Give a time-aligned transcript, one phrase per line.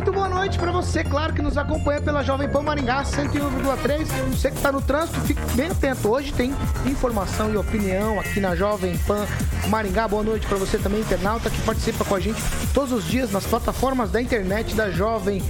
[0.00, 4.06] Muito boa noite para você, claro, que nos acompanha pela Jovem Pan Maringá 101,3.
[4.30, 6.08] Você que está no trânsito, fique bem atento.
[6.08, 6.54] Hoje tem
[6.86, 9.26] informação e opinião aqui na Jovem Pan
[9.68, 10.08] Maringá.
[10.08, 12.40] Boa noite para você também, internauta, que participa com a gente
[12.72, 15.42] todos os dias nas plataformas da internet da Jovem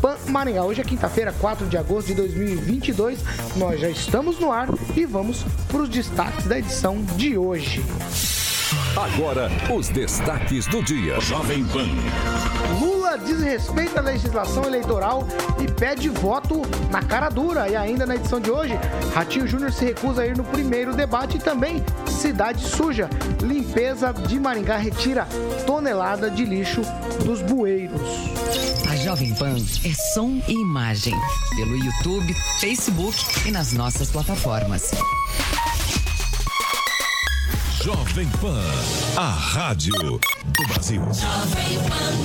[0.00, 0.62] Pan Maringá.
[0.62, 3.24] Hoje é quinta-feira, 4 de agosto de 2022.
[3.56, 7.84] Nós já estamos no ar e vamos para os destaques da edição de hoje.
[8.96, 11.20] Agora, os destaques do dia.
[11.20, 11.86] Jovem Pan.
[12.80, 15.28] Lula desrespeita a legislação eleitoral
[15.60, 17.68] e pede voto na cara dura.
[17.68, 18.72] E ainda na edição de hoje,
[19.14, 23.10] Ratinho Júnior se recusa a ir no primeiro debate e também Cidade Suja.
[23.42, 25.28] Limpeza de Maringá retira
[25.66, 26.80] tonelada de lixo
[27.22, 28.00] dos bueiros.
[28.90, 31.14] A Jovem Pan é som e imagem.
[31.54, 34.92] Pelo YouTube, Facebook e nas nossas plataformas.
[37.86, 38.60] Jovem Pan,
[39.16, 41.00] a rádio do Brasil.
[41.02, 42.16] Jovem Pan.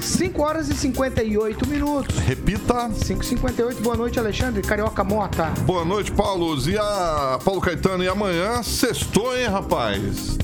[0.00, 2.16] 5 horas e 58 minutos.
[2.16, 2.88] Repita.
[2.88, 3.82] 5h58.
[3.82, 4.62] Boa noite, Alexandre.
[4.62, 5.52] Carioca Mota.
[5.66, 6.58] Boa noite, Paulo.
[6.66, 8.02] E a Paulo Caetano.
[8.02, 10.38] E amanhã, sextou, hein, rapaz?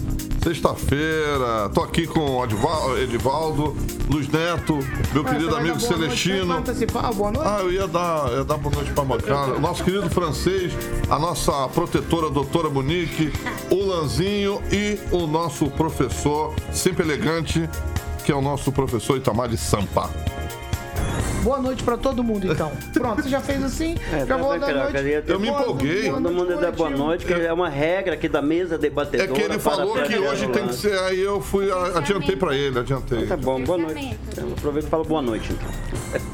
[0.45, 3.75] Sexta-feira, tô aqui com o Edivaldo,
[4.11, 4.79] Luiz Neto,
[5.15, 6.63] meu ah, querido amigo Celestino.
[7.15, 7.49] boa noite?
[7.49, 9.59] Ah, eu ia dar, ia dar boa noite pra Mochada.
[9.59, 10.75] Nosso querido francês,
[11.09, 13.33] a nossa protetora, doutora Monique,
[13.71, 17.67] o Lanzinho e o nosso professor, sempre elegante,
[18.23, 20.11] que é o nosso professor Itamar de Sampa.
[21.45, 22.73] Boa noite pra todo mundo, então.
[22.95, 23.95] Pronto, você já fez assim?
[24.15, 25.25] É, já vou dar noite.
[25.27, 26.09] Eu me empolguei.
[26.09, 29.31] Todo mundo dá boa noite, que é uma regra aqui da mesa debatedora.
[29.31, 32.79] É que ele falou que hoje tem que ser, aí eu fui, adiantei pra ele,
[32.79, 33.27] adiantei.
[33.27, 34.17] Tá bom, boa noite.
[34.37, 35.69] Eu aproveito e falo boa noite, então.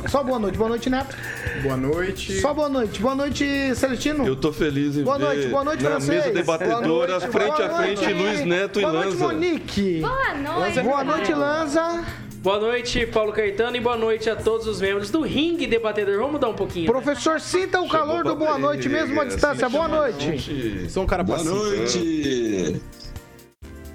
[0.08, 0.58] Só boa noite.
[0.58, 1.16] Boa noite, Neto.
[1.62, 2.40] Boa noite.
[2.40, 3.00] Só boa noite.
[3.00, 4.26] Boa noite, Celestino.
[4.26, 7.70] Eu tô feliz em boa ver noite, boa noite na mesa debatedora, noite, frente a
[7.70, 9.16] frente, Luiz Neto e Lanza.
[9.16, 10.00] Boa noite, Monique.
[10.00, 10.80] Boa noite.
[10.82, 12.04] Boa noite, Lanza.
[12.42, 16.16] Boa noite, Paulo Caetano, e boa noite a todos os membros do Ringue Debatedor.
[16.16, 16.86] Vamos mudar um pouquinho.
[16.86, 16.90] Né?
[16.90, 17.38] Professor, né?
[17.38, 19.68] sinta o calor do boa noite mesmo à distância.
[19.68, 20.88] Boa noite.
[20.88, 22.80] Sou um cara Boa noite.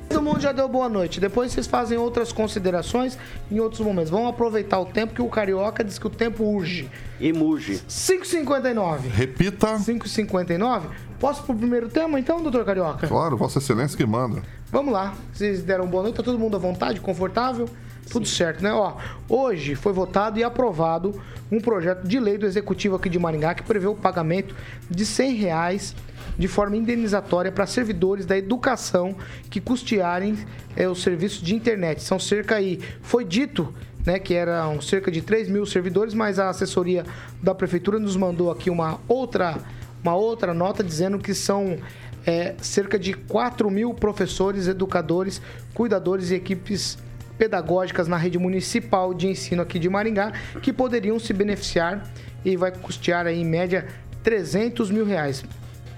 [0.08, 1.20] Todo mundo já deu boa noite.
[1.20, 3.18] Depois vocês fazem outras considerações
[3.52, 4.12] em outros momentos.
[4.12, 6.88] Vamos aproveitar o tempo que o Carioca diz que o tempo urge.
[7.20, 7.82] E muge.
[7.90, 9.10] 5h59.
[9.10, 9.74] Repita.
[9.74, 10.84] 5h59.
[11.20, 13.08] Posso pro primeiro tema então, doutor Carioca?
[13.08, 14.44] Claro, Vossa Excelência que manda.
[14.72, 15.16] Vamos lá.
[15.34, 17.68] Vocês deram boa noite, tá todo mundo à vontade, confortável?
[18.10, 18.36] Tudo Sim.
[18.36, 18.72] certo, né?
[18.74, 18.96] Ó,
[19.28, 21.20] hoje foi votado e aprovado
[21.52, 24.56] um projeto de lei do Executivo aqui de Maringá que prevê o pagamento
[24.90, 25.96] de 100 reais
[26.38, 29.16] de forma indenizatória para servidores da educação
[29.50, 30.38] que custearem
[30.76, 32.02] é, os serviços de internet.
[32.02, 33.74] São cerca aí, foi dito
[34.06, 37.06] né, que eram cerca de 3 mil servidores, mas a assessoria
[37.42, 39.58] da prefeitura nos mandou aqui uma outra,
[40.04, 41.78] uma outra nota dizendo que são
[42.26, 45.42] é, cerca de 4 mil professores, educadores,
[45.74, 46.98] cuidadores e equipes
[47.38, 50.31] pedagógicas na rede municipal de ensino aqui de Maringá
[50.62, 52.03] que poderiam se beneficiar
[52.44, 53.88] e vai custear aí, em média
[54.23, 55.44] 300 mil reais.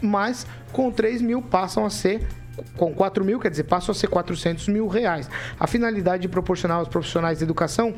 [0.02, 2.22] Mas com 3 mil passam a ser
[2.76, 5.30] com 4 mil, quer dizer, passam a ser 400 mil reais.
[5.60, 7.94] A finalidade de proporcionar aos profissionais de educação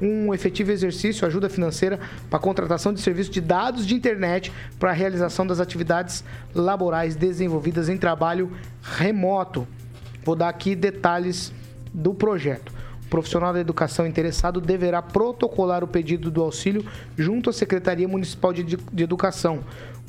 [0.00, 1.98] um efetivo exercício, ajuda financeira
[2.30, 6.24] para a contratação de serviços de dados de internet para a realização das atividades
[6.54, 8.52] laborais desenvolvidas em trabalho
[8.82, 9.66] remoto.
[10.22, 11.52] Vou dar aqui detalhes
[11.92, 12.72] do projeto
[13.10, 16.84] profissional da educação interessado deverá protocolar o pedido do auxílio
[17.16, 19.60] junto à Secretaria Municipal de, Educação.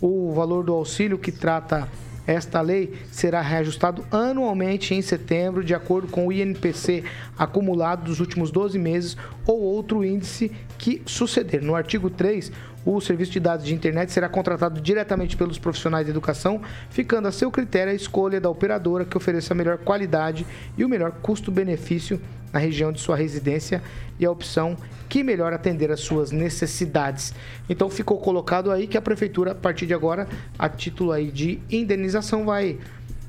[0.02, 1.88] O valor do auxílio que trata
[2.28, 7.04] esta lei será reajustado anualmente em setembro, de acordo com o INPC
[7.38, 9.16] acumulado dos últimos 12 meses
[9.46, 11.62] ou outro índice que suceder.
[11.62, 12.52] No artigo 3,
[12.86, 17.32] o serviço de dados de internet será contratado diretamente pelos profissionais de educação, ficando a
[17.32, 20.46] seu critério a escolha da operadora que ofereça a melhor qualidade
[20.78, 22.22] e o melhor custo-benefício
[22.54, 23.82] na região de sua residência
[24.20, 24.78] e a opção
[25.10, 27.34] que melhor atender às suas necessidades.
[27.70, 30.28] Então ficou colocado aí que a prefeitura, a partir de agora,
[30.58, 32.78] a título aí de indenização, vai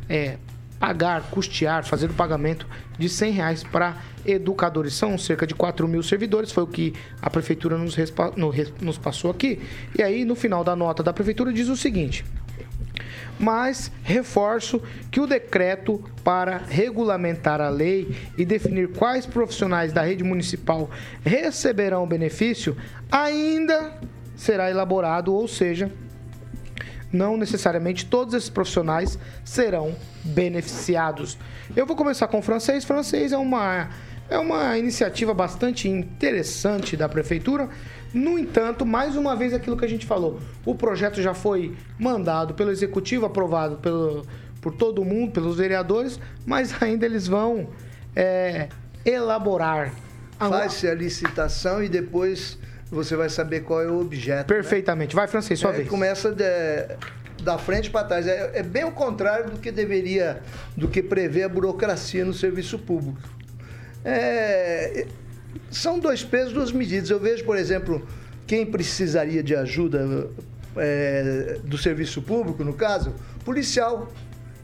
[0.09, 0.37] é,
[0.79, 2.67] pagar, custear, fazer o pagamento
[2.99, 4.95] de 100 reais para educadores.
[4.95, 7.97] São cerca de 4 mil servidores, foi o que a prefeitura nos,
[8.37, 9.61] no- nos passou aqui.
[9.99, 12.25] E aí, no final da nota da prefeitura, diz o seguinte.
[13.39, 20.25] Mas reforço que o decreto para regulamentar a lei e definir quais profissionais da rede
[20.25, 20.91] municipal
[21.23, 22.75] receberão o benefício
[23.13, 23.93] ainda
[24.35, 25.91] será elaborado, ou seja,
[27.13, 29.95] não necessariamente todos esses profissionais serão
[30.25, 31.39] beneficiados.
[31.75, 32.85] Eu vou começar com o francês.
[32.85, 33.89] Francês é uma,
[34.29, 37.69] é uma iniciativa bastante interessante da prefeitura.
[38.13, 42.55] No entanto, mais uma vez aquilo que a gente falou, o projeto já foi mandado
[42.55, 44.27] pelo executivo, aprovado pelo,
[44.61, 47.69] por todo mundo, pelos vereadores, mas ainda eles vão
[48.15, 48.69] é,
[49.05, 49.93] elaborar.
[50.39, 52.59] Faz-se a licitação e depois
[52.91, 54.47] você vai saber qual é o objeto.
[54.47, 55.15] Perfeitamente.
[55.15, 55.89] Vai, francês, sua É, vez.
[55.89, 56.97] Começa de-
[57.43, 58.27] da frente para trás.
[58.27, 60.41] É, é bem o contrário do que deveria,
[60.77, 63.19] do que prevê a burocracia no serviço público.
[64.05, 65.07] É,
[65.71, 67.11] são dois pesos, duas medidas.
[67.11, 68.07] Eu vejo, por exemplo,
[68.47, 70.29] quem precisaria de ajuda
[70.77, 74.09] é, do serviço público, no caso, policial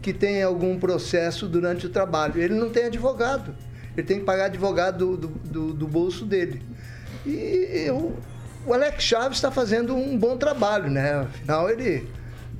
[0.00, 2.40] que tem algum processo durante o trabalho.
[2.40, 3.54] Ele não tem advogado.
[3.96, 6.62] Ele tem que pagar advogado do, do, do bolso dele.
[7.26, 8.16] E eu-
[8.66, 11.20] o Alex Chaves está fazendo um bom trabalho, né?
[11.20, 12.06] Afinal, ele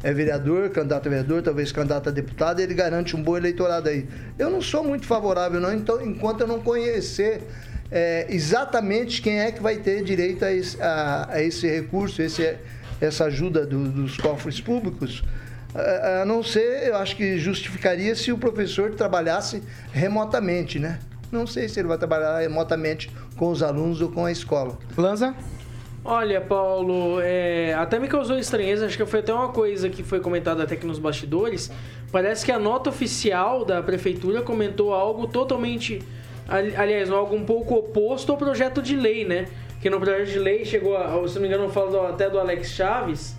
[0.03, 4.07] é vereador, candidato a vereador, talvez candidato a deputado, ele garante um bom eleitorado aí.
[4.39, 7.43] Eu não sou muito favorável, não, então, enquanto eu não conhecer
[7.95, 12.57] é, exatamente quem é que vai ter direito a esse, a- a esse recurso, esse,
[13.03, 15.23] essa ajuda do- dos cofres públicos.
[15.75, 19.63] A, a não ser, eu acho que justificaria se o professor trabalhasse
[19.93, 20.99] remotamente, né?
[21.33, 24.79] Não sei se ele vai trabalhar remotamente com os alunos ou com a escola.
[24.97, 25.35] Lanza?
[26.05, 30.21] Olha, Paulo, é, até me causou estranheza, acho que foi até uma coisa que foi
[30.21, 31.71] comentada até aqui nos bastidores.
[32.11, 36.03] Parece que a nota oficial da prefeitura comentou algo totalmente,
[36.49, 39.47] ali- aliás, algo um pouco oposto ao projeto de lei, né?
[39.81, 42.39] Que no projeto de lei chegou, a, se não me engano, eu falo até do
[42.39, 43.35] Alex Chaves,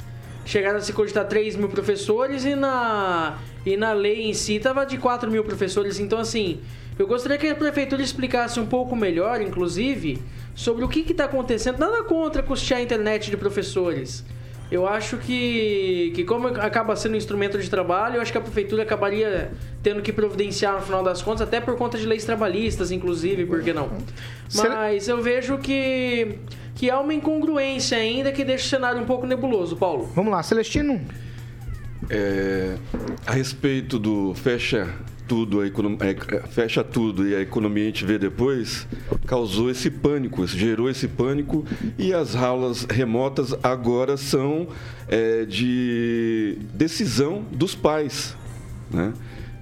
[0.46, 4.86] chegaram a se cogitar 3 mil professores e na, e na lei em si tava
[4.86, 6.00] de 4 mil professores.
[6.00, 6.62] Então, assim,
[6.98, 10.22] eu gostaria que a prefeitura explicasse um pouco melhor, inclusive,
[10.54, 11.80] sobre o que está acontecendo.
[11.80, 14.24] Nada contra custear a internet de professores.
[14.72, 18.42] Eu acho que, que como acaba sendo um instrumento de trabalho, eu acho que a
[18.42, 19.52] prefeitura acabaria
[19.84, 23.62] tendo que providenciar no final das contas, até por conta de leis trabalhistas, inclusive, por
[23.62, 23.90] que não?
[24.56, 26.40] Mas eu vejo que,
[26.74, 30.10] que há uma incongruência ainda que deixa o cenário um pouco nebuloso, Paulo.
[30.16, 31.00] Vamos lá, Celestino.
[32.10, 32.76] É,
[33.28, 34.90] a respeito do fecha
[35.34, 38.88] tudo, a econom- é, fecha tudo e a economia a gente vê depois,
[39.26, 41.66] causou esse pânico, gerou esse pânico
[41.98, 44.68] e as aulas remotas agora são
[45.08, 48.38] é, de decisão dos pais.
[48.92, 49.12] Né?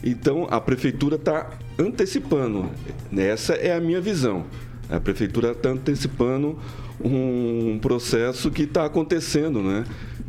[0.03, 2.69] Então a prefeitura está antecipando,
[3.15, 4.43] essa é a minha visão.
[4.89, 6.59] A prefeitura está antecipando
[7.01, 9.85] um processo que está acontecendo, né?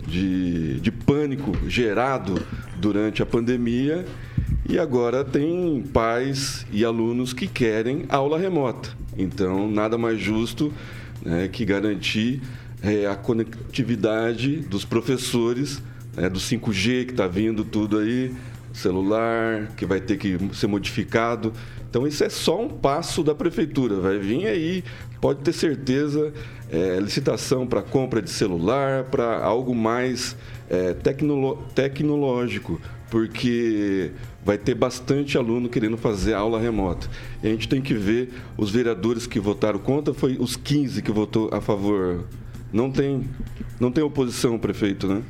[0.07, 2.41] De, de pânico gerado
[2.77, 4.05] durante a pandemia
[4.69, 8.91] e agora tem pais e alunos que querem aula remota.
[9.17, 10.73] Então, nada mais justo
[11.25, 12.41] né, que garantir
[12.83, 15.83] é, a conectividade dos professores,
[16.17, 18.35] né, do 5G que está vindo tudo aí,
[18.73, 21.53] celular que vai ter que ser modificado.
[21.89, 23.97] Então, isso é só um passo da prefeitura.
[23.97, 24.83] Vai vir aí,
[25.21, 26.33] pode ter certeza,
[26.71, 30.35] é, licitação para compra de celular, para algo mais
[30.71, 30.95] é,
[31.75, 34.11] tecnológico, porque
[34.45, 37.09] vai ter bastante aluno querendo fazer aula remota.
[37.43, 41.13] E a gente tem que ver os vereadores que votaram contra, foi os 15 que
[41.13, 42.25] votou a favor.
[42.73, 43.29] Não tem,
[43.79, 45.23] não tem oposição, prefeito, né?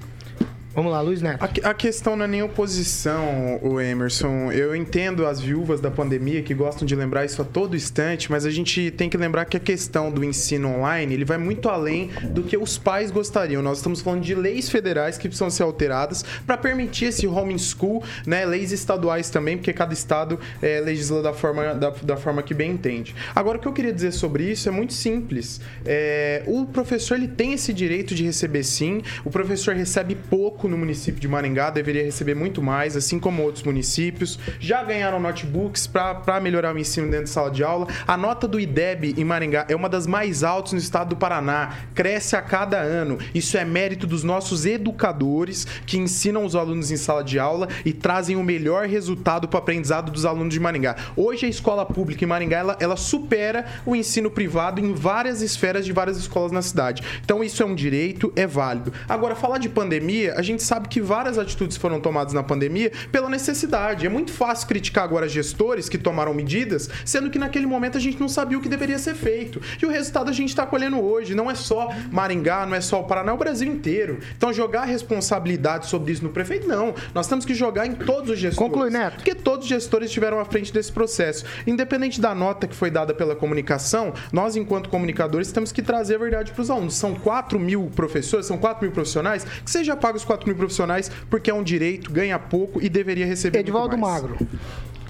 [0.75, 1.45] Vamos lá, Luiz Neto.
[1.45, 4.51] A, a questão não é nem oposição, o Emerson.
[4.51, 8.47] Eu entendo as viúvas da pandemia que gostam de lembrar isso a todo instante, mas
[8.47, 12.11] a gente tem que lembrar que a questão do ensino online ele vai muito além
[12.31, 13.61] do que os pais gostariam.
[13.61, 18.47] Nós estamos falando de leis federais que precisam ser alteradas para permitir esse homeschool, né?
[18.47, 22.71] Leis estaduais também, porque cada estado é, legisla da forma, da, da forma que bem
[22.71, 23.15] entende.
[23.35, 25.61] Agora, o que eu queria dizer sobre isso é muito simples.
[25.85, 29.03] É, o professor ele tem esse direito de receber sim.
[29.23, 33.65] O professor recebe pouco no município de Maringá, deveria receber muito mais, assim como outros
[33.65, 34.39] municípios.
[34.59, 37.87] Já ganharam notebooks para melhorar o ensino dentro de sala de aula.
[38.07, 41.77] A nota do IDEB em Maringá é uma das mais altas no estado do Paraná,
[41.95, 43.19] cresce a cada ano.
[43.35, 47.93] Isso é mérito dos nossos educadores que ensinam os alunos em sala de aula e
[47.93, 50.97] trazem o melhor resultado para o aprendizado dos alunos de Maringá.
[51.17, 55.85] Hoje a escola pública em Maringá ela, ela supera o ensino privado em várias esferas
[55.85, 57.03] de várias escolas na cidade.
[57.25, 58.93] Então isso é um direito, é válido.
[59.09, 62.93] Agora falar de pandemia, a gente gente sabe que várias atitudes foram tomadas na pandemia
[63.11, 64.07] pela necessidade.
[64.07, 68.21] É muito fácil criticar agora gestores que tomaram medidas, sendo que naquele momento a gente
[68.21, 69.61] não sabia o que deveria ser feito.
[69.81, 71.35] E o resultado a gente está colhendo hoje.
[71.35, 74.21] Não é só Maringá, não é só o Paraná, é o Brasil inteiro.
[74.37, 76.95] Então jogar responsabilidade sobre isso no prefeito, não.
[77.15, 78.71] Nós temos que jogar em todos os gestores.
[78.71, 79.17] Conclui, Neto.
[79.17, 81.45] Porque todos os gestores estiveram à frente desse processo.
[81.67, 86.19] Independente da nota que foi dada pela comunicação, nós, enquanto comunicadores, temos que trazer a
[86.19, 86.95] verdade para os alunos.
[86.95, 91.11] São 4 mil professores, são 4 mil profissionais, que seja paga os 4 mil profissionais
[91.31, 94.23] porque é um direito, ganha pouco e deveria receber Edivaldo muito mais.
[94.23, 94.39] Magro.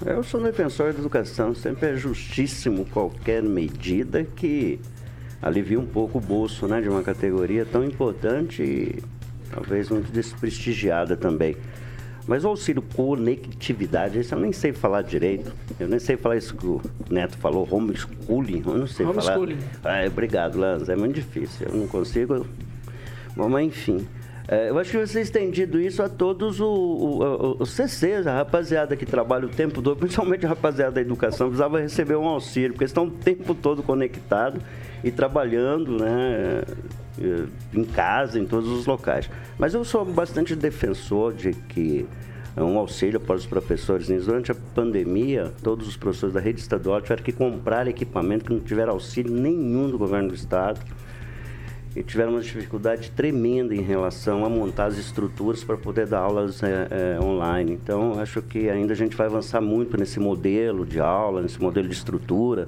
[0.05, 1.55] Eu sou defensor da educação.
[1.55, 4.79] Sempre é justíssimo qualquer medida que
[5.41, 9.03] alivie um pouco o bolso né, de uma categoria tão importante e
[9.51, 11.55] talvez muito desprestigiada também.
[12.25, 15.53] Mas o auxílio conectividade, isso eu nem sei falar direito.
[15.77, 18.63] Eu nem sei falar isso que o Neto falou, homeschooling.
[18.65, 19.57] Eu não sei Homeschooling.
[19.81, 20.03] falar.
[20.03, 20.93] Ah, obrigado, Lanza.
[20.93, 21.67] É muito difícil.
[21.67, 22.47] Eu não consigo.
[23.35, 24.07] Bom, mas enfim.
[24.47, 29.45] É, eu acho que você estendido isso a todos os CCs, a rapaziada que trabalha
[29.45, 33.11] o tempo todo, principalmente a rapaziada da educação, precisava receber um auxílio, porque estão o
[33.11, 34.61] tempo todo conectados
[35.01, 36.63] e trabalhando, né?
[37.21, 39.29] eh, Em casa, em todos os locais.
[39.57, 42.05] Mas eu sou bastante defensor de que
[42.57, 44.07] um auxílio para os professores.
[44.07, 48.59] Durante a pandemia, todos os professores da rede estadual tiveram que comprar equipamento que não
[48.59, 50.79] tiveram auxílio nenhum do governo do estado
[51.95, 56.63] e tiveram uma dificuldade tremenda em relação a montar as estruturas para poder dar aulas
[56.63, 57.73] eh, eh, online.
[57.73, 61.87] Então, acho que ainda a gente vai avançar muito nesse modelo de aula, nesse modelo
[61.87, 62.67] de estrutura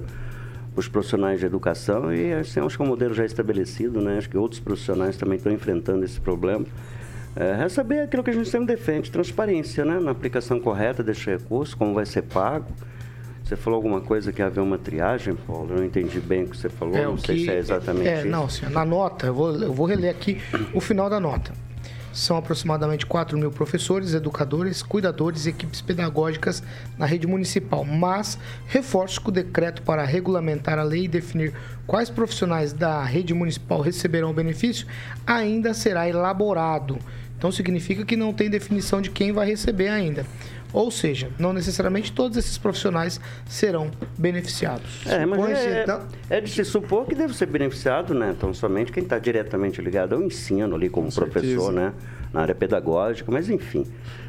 [0.72, 4.18] para os profissionais de educação e assim, acho que é um modelo já estabelecido, né?
[4.18, 6.66] Acho que outros profissionais também estão enfrentando esse problema.
[7.34, 9.98] É, é saber aquilo que a gente sempre defende, transparência, né?
[9.98, 12.66] Na aplicação correta desse recurso, como vai ser pago.
[13.46, 15.70] Você falou alguma coisa que havia uma triagem, Paulo?
[15.70, 18.08] Eu não entendi bem o que você falou, não o sei que- se é exatamente
[18.08, 18.26] É, isso.
[18.28, 18.72] não, senhor.
[18.72, 20.40] Na nota, eu vou, eu vou reler aqui
[20.74, 21.52] o final da nota.
[22.12, 26.60] São aproximadamente 4 mil professores, educadores, cuidadores e equipes pedagógicas
[26.98, 27.84] na rede municipal.
[27.84, 28.36] Mas
[28.66, 31.52] reforço que o decreto para regulamentar a lei e definir
[31.86, 34.88] quais profissionais da rede municipal receberão o benefício
[35.24, 36.98] ainda será elaborado.
[37.38, 40.24] Então significa que não tem definição de quem vai receber ainda.
[40.72, 45.06] Ou seja, não necessariamente todos esses profissionais serão beneficiados.
[45.06, 48.34] É, mas é, então- é de se supor que deve ser beneficiado, né?
[48.36, 51.72] Então, somente quem está diretamente ligado ao ensino ali como professor, certeza.
[51.72, 51.92] né?
[52.32, 53.86] Na área pedagógica, mas enfim.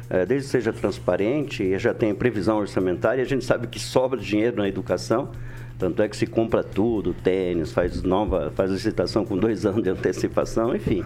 [0.08, 4.18] é, desde que seja transparente e já tenha previsão orçamentária, a gente sabe que sobra
[4.18, 5.30] dinheiro na educação.
[5.78, 9.90] Tanto é que se compra tudo, tênis, faz nova, faz licitação com dois anos de
[9.90, 11.04] antecipação, enfim.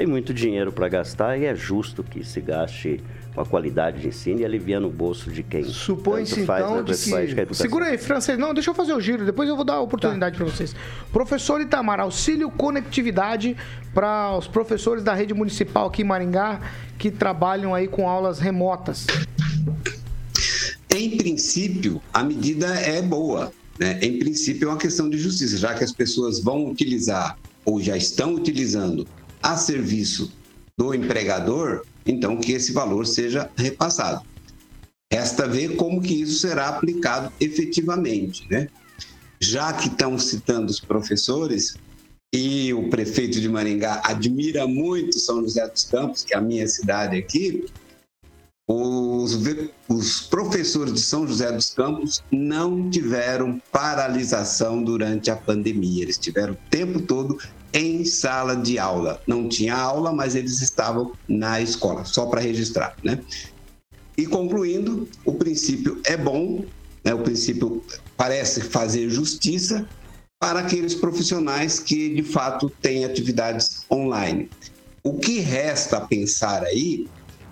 [0.00, 3.02] Tem muito dinheiro para gastar e é justo que se gaste
[3.34, 7.54] com a qualidade de ensino e aliviando o bolso de quem Supõe-se, então, de que-.
[7.54, 8.38] Segura aí, francês.
[8.38, 10.74] Não, deixa eu fazer o giro, depois eu vou dar a oportunidade para vocês.
[11.12, 13.54] Professor Itamar, auxílio conectividade
[13.92, 16.62] para os professores da rede municipal aqui em Maringá
[16.98, 19.06] que trabalham aí com aulas remotas.
[20.88, 23.52] Em princípio, a medida é boa.
[23.78, 23.98] Né?
[24.00, 27.98] Em princípio, é uma questão de justiça, já que as pessoas vão utilizar ou já
[27.98, 29.06] estão utilizando
[29.42, 30.32] a serviço
[30.76, 34.24] do empregador, então que esse valor seja repassado.
[35.12, 38.68] Resta ver como que isso será aplicado efetivamente, né?
[39.40, 41.74] Já que estão citando os professores
[42.32, 46.66] e o prefeito de Maringá admira muito São José dos Campos, que é a minha
[46.68, 47.66] cidade aqui,
[48.68, 49.36] os,
[49.88, 56.04] os professores de São José dos Campos não tiveram paralisação durante a pandemia.
[56.04, 57.36] Eles tiveram o tempo todo
[57.72, 59.22] em sala de aula.
[59.26, 63.20] Não tinha aula, mas eles estavam na escola, só para registrar, né?
[64.16, 66.64] E concluindo, o princípio é bom,
[67.02, 67.14] né?
[67.14, 67.82] o princípio
[68.16, 69.88] parece fazer justiça
[70.38, 74.50] para aqueles profissionais que de fato têm atividades online.
[75.02, 77.08] O que resta pensar aí,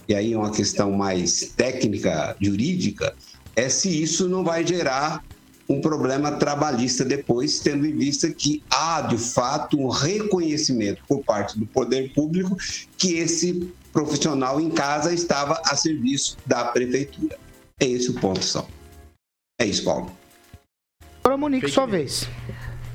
[0.07, 3.15] e aí é uma questão mais técnica, jurídica,
[3.57, 5.25] é se isso não vai gerar
[5.69, 11.59] um problema trabalhista depois, tendo em vista que há de fato um reconhecimento por parte
[11.59, 12.57] do poder público
[12.97, 17.39] que esse profissional em casa estava a serviço da prefeitura.
[17.81, 18.67] É esse o ponto só.
[19.61, 20.11] É isso, Paulo.
[21.23, 22.27] Agora, Monique, sua vez.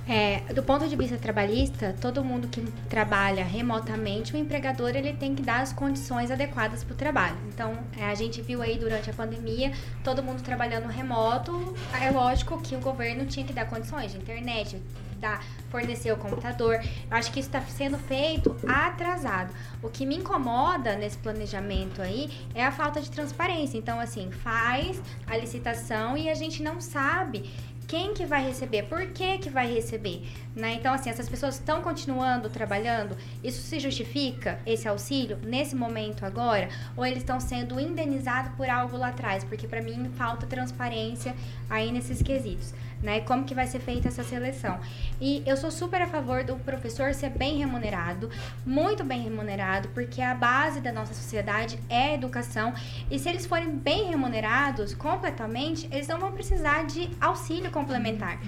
[0.07, 5.33] É, do ponto de vista trabalhista, todo mundo que trabalha remotamente, o empregador ele tem
[5.33, 7.37] que dar as condições adequadas para o trabalho.
[7.47, 9.71] Então, é, a gente viu aí durante a pandemia,
[10.03, 14.77] todo mundo trabalhando remoto, é lógico que o governo tinha que dar condições de internet,
[15.23, 16.75] dar, fornecer o computador.
[17.09, 19.53] Eu acho que isso está sendo feito atrasado.
[19.81, 23.77] O que me incomoda nesse planejamento aí é a falta de transparência.
[23.77, 27.49] Então, assim, faz a licitação e a gente não sabe
[27.87, 30.73] quem que vai receber, por que que vai receber, né?
[30.73, 36.69] Então, assim, essas pessoas estão continuando trabalhando, isso se justifica, esse auxílio, nesse momento agora,
[36.95, 39.43] ou eles estão sendo indenizados por algo lá atrás?
[39.43, 41.35] Porque para mim falta transparência
[41.69, 42.73] aí nesses quesitos
[43.03, 43.19] né?
[43.19, 44.79] Como que vai ser feita essa seleção.
[45.21, 48.29] E eu sou super a favor do professor ser bem remunerado,
[48.65, 52.73] muito bem remunerado, porque a base da nossa sociedade é a educação.
[53.11, 58.39] E se eles forem bem remunerados completamente, eles não vão precisar de auxílio complementar,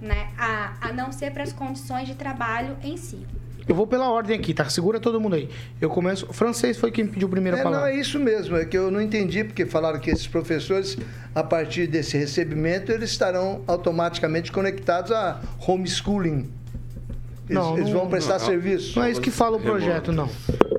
[0.00, 0.30] né?
[0.38, 3.26] A, a não ser para as condições de trabalho em si.
[3.68, 4.68] Eu vou pela ordem aqui, tá?
[4.68, 5.48] Segura todo mundo aí.
[5.80, 6.26] Eu começo.
[6.28, 7.86] O francês foi quem pediu primeiro a É, palavra.
[7.88, 8.56] não, é isso mesmo.
[8.56, 10.96] É que eu não entendi, porque falaram que esses professores,
[11.34, 16.50] a partir desse recebimento, eles estarão automaticamente conectados a homeschooling.
[17.48, 18.98] Eles, Não, eles vão prestar não, serviço.
[18.98, 20.28] Não é isso que fala o projeto, não.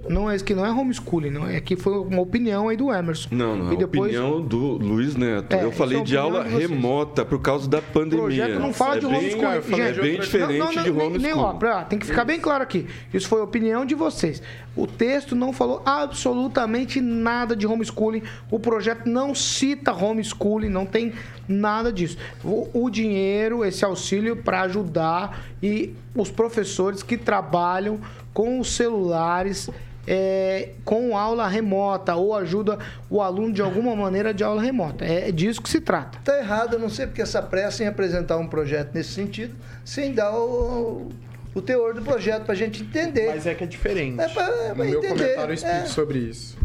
[0.09, 1.47] Não é que não é homeschooling, não.
[1.47, 3.29] É que foi uma opinião aí do Emerson.
[3.31, 5.53] Não, não, E a depois, opinião do Luiz Neto.
[5.55, 8.23] É, eu falei é de aula de remota por causa da O pandemia.
[8.23, 9.45] projeto não fala é de bem, homeschooling.
[9.45, 9.61] É
[9.93, 11.17] Gente, bem diferente não, não, de nem- homeschooling.
[11.23, 12.85] Nem, ó, pra- tem que ficar bem claro aqui.
[13.13, 14.41] Isso foi a opinião de vocês.
[14.75, 18.23] O texto não falou absolutamente nada de homeschooling.
[18.49, 21.13] O projeto não cita homeschooling, não tem
[21.47, 22.17] nada disso.
[22.43, 27.99] O, o dinheiro, esse auxílio para ajudar e os professores que trabalham
[28.33, 29.69] com os celulares.
[30.05, 32.77] é, com aula remota ou ajuda
[33.09, 35.05] o aluno de alguma maneira de aula remota.
[35.05, 36.17] É disso que se trata.
[36.19, 39.55] Está errado, eu não sei porque essa pressa em apresentar um projeto nesse sentido,
[39.85, 41.07] sem dar o,
[41.55, 43.27] o teor do projeto para a gente entender.
[43.27, 44.19] Mas é que é diferente.
[44.19, 45.85] É pra- é pra no meu entender, comentário eu explico é.
[45.85, 46.57] sobre isso.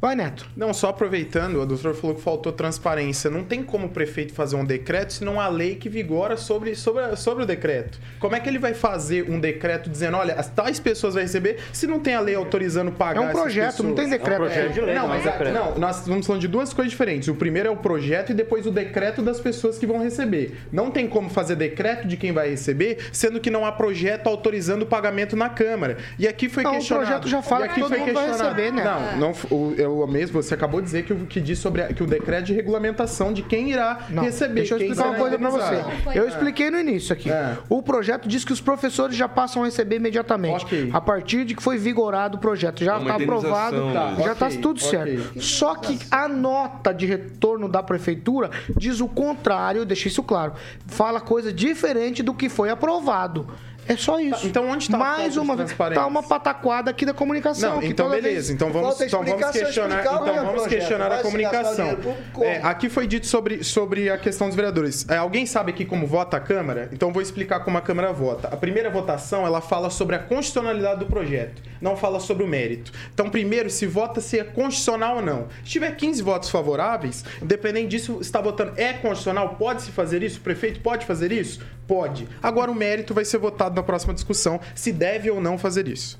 [0.00, 0.46] Vai, Neto.
[0.56, 3.28] Não, só aproveitando, o doutor falou que faltou transparência.
[3.28, 6.74] Não tem como o prefeito fazer um decreto se não há lei que vigora sobre,
[6.74, 7.98] sobre, sobre o decreto.
[8.18, 11.58] Como é que ele vai fazer um decreto dizendo, olha, as tais pessoas vão receber,
[11.70, 14.30] se não tem a lei autorizando pagar É um projeto, não tem decreto.
[14.30, 16.48] É um projeto de lei, Não, não é mas a- não, nós estamos falando de
[16.48, 17.28] duas coisas diferentes.
[17.28, 20.56] O primeiro é o projeto e depois o decreto das pessoas que vão receber.
[20.72, 24.82] Não tem como fazer decreto de quem vai receber, sendo que não há projeto autorizando
[24.84, 25.98] o pagamento na Câmara.
[26.18, 27.06] E aqui foi Não, o questionado.
[27.06, 28.56] projeto já fala aqui que todo foi mundo vai questionado.
[28.56, 28.84] receber, né?
[29.18, 31.88] Não, não, o, eu mesmo, você acabou de dizer que o que diz sobre a-
[31.92, 34.54] que o decreto de regulamentação de quem irá Não, receber.
[34.60, 35.84] Deixa eu explicar uma coisa pra você.
[36.14, 37.28] Eu expliquei no início aqui.
[37.68, 40.66] O projeto diz que os professores já passam a receber imediatamente.
[40.92, 42.84] A partir de que foi vigorado o projeto.
[42.84, 45.40] Já É está aprovado, indenização, já está Ok, tudo certo.
[45.40, 50.52] Só que a nota de retorno da prefeitura diz o contrário, deixa isso claro.
[50.86, 53.46] Fala coisa diferente do que foi aprovado.
[53.92, 54.46] É só isso.
[54.46, 56.00] então onde está a Mais uma vez, transparência?
[56.02, 57.76] tá uma pataquada aqui da comunicação.
[57.76, 58.28] Não, então beleza.
[58.28, 60.68] vez- Então vamos, então vamos questionar, então vamos projeto.
[60.68, 61.96] questionar a comunicação.
[61.96, 62.44] público?
[62.44, 65.04] É, aqui foi dito sobre, sobre a questão dos vereadores.
[65.08, 66.88] É, alguém sabe aqui como vota a Câmara?
[66.92, 68.46] Então vou explicar como a Câmara vota.
[68.46, 72.92] A primeira votação ela fala sobre a constitucionalidade do projeto, não fala sobre o mérito.
[73.12, 75.48] Então primeiro se vota se é constitucional ou não.
[75.64, 80.38] Se tiver 15 votos favoráveis, independente disso, está votando é constitucional, pode se fazer isso?
[80.38, 81.60] O prefeito pode fazer isso?
[81.88, 82.28] Pode.
[82.40, 86.18] Agora o mérito vai ser votado na próxima discussão se deve ou não fazer isso.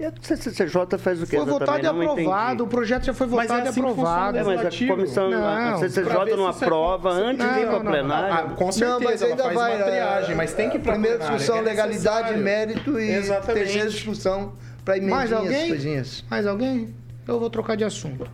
[0.00, 1.82] E a CCJ faz o que Foi votado e?
[1.82, 2.62] Não aprovado, entendi.
[2.62, 4.38] o projeto já foi Mas votado é assim e aprovado.
[4.38, 8.34] É, mas a comissão, a CCJ não aprova antes de ir para plenário.
[8.34, 9.76] Ah, com certeza, Não, mas ela ainda faz vai.
[9.76, 13.10] uma triagem, a- mas tem que ir pra Primeira plenário, discussão, é legalidade, mérito e
[13.12, 13.64] Exatamente.
[13.64, 14.52] terceira discussão
[14.84, 15.68] para Mais emendinhas, alguém?
[15.68, 16.24] coisinhas.
[16.30, 16.94] Mais alguém?
[17.28, 18.26] Eu vou trocar de assunto.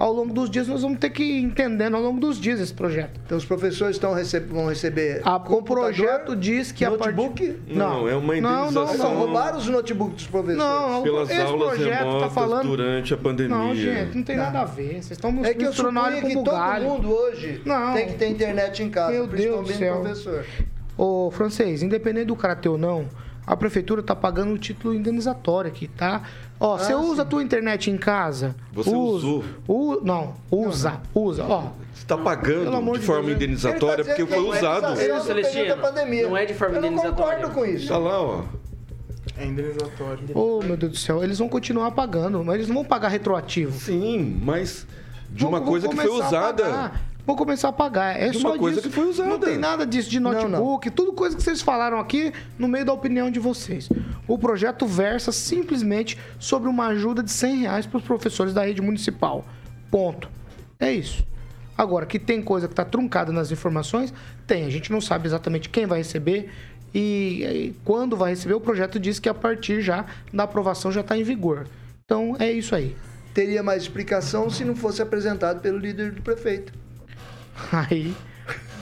[0.00, 2.72] Ao longo dos dias, nós vamos ter que ir entendendo ao longo dos dias esse
[2.72, 3.20] projeto.
[3.26, 5.20] Então os professores estão receb- vão receber.
[5.22, 7.46] A- o projeto diz que a notebook?
[7.52, 7.62] partir...
[7.76, 8.96] Não, é uma indenização.
[8.96, 10.58] Não, roubaram os notebooks dos professores.
[10.58, 12.66] Não, Pelas esse aulas projeto remotas tá falando...
[12.68, 13.54] durante a pandemia.
[13.58, 14.92] Não, gente, não tem nada a ver.
[15.02, 17.92] Vocês estão É que eu misturando suponho que todo mundo hoje Não.
[17.92, 19.96] tem que ter internet em casa, Meu Deus do principalmente céu.
[19.96, 20.46] o professor.
[20.96, 23.06] Ô, francês, independente do cara ter ou não,
[23.46, 26.22] a prefeitura tá pagando o título indenizatório aqui, tá?
[26.60, 28.54] Ó, você usa a tua internet em casa?
[28.74, 29.44] Você usa, usou.
[29.66, 31.44] U, não, usa, usa.
[31.44, 31.60] Ó,
[31.94, 34.94] Você está pagando de de forma Deus, indenizatória tá porque foi é usado.
[34.94, 35.76] período Celestino,
[36.28, 37.38] não é de forma Eu não indenizatória.
[37.38, 37.88] concordo com isso.
[37.88, 38.42] Tá lá, ó.
[39.38, 40.20] É indenizatório.
[40.34, 43.72] Ô, meu Deus do céu, eles vão continuar pagando, mas eles não vão pagar retroativo.
[43.72, 44.86] Sim, mas
[45.30, 46.92] de uma vão coisa que foi usada.
[47.30, 48.20] Vão começar a pagar.
[48.20, 48.88] É De só uma coisa disso.
[48.88, 49.28] que foi usada.
[49.30, 52.92] Não tem nada disso de notebook, tudo coisa que vocês falaram aqui no meio da
[52.92, 53.88] opinião de vocês.
[54.26, 58.82] O projeto versa simplesmente sobre uma ajuda de 100 reais para os professores da rede
[58.82, 59.44] municipal.
[59.92, 60.28] Ponto.
[60.80, 61.24] É isso.
[61.78, 64.12] Agora, que tem coisa que está truncada nas informações,
[64.44, 64.64] tem.
[64.64, 66.50] A gente não sabe exatamente quem vai receber
[66.92, 68.54] e, e quando vai receber.
[68.54, 71.68] O projeto diz que a partir já da aprovação já está em vigor.
[72.04, 72.96] Então, é isso aí.
[73.32, 76.89] Teria mais explicação se não fosse apresentado pelo líder do prefeito.
[77.72, 78.14] Aí,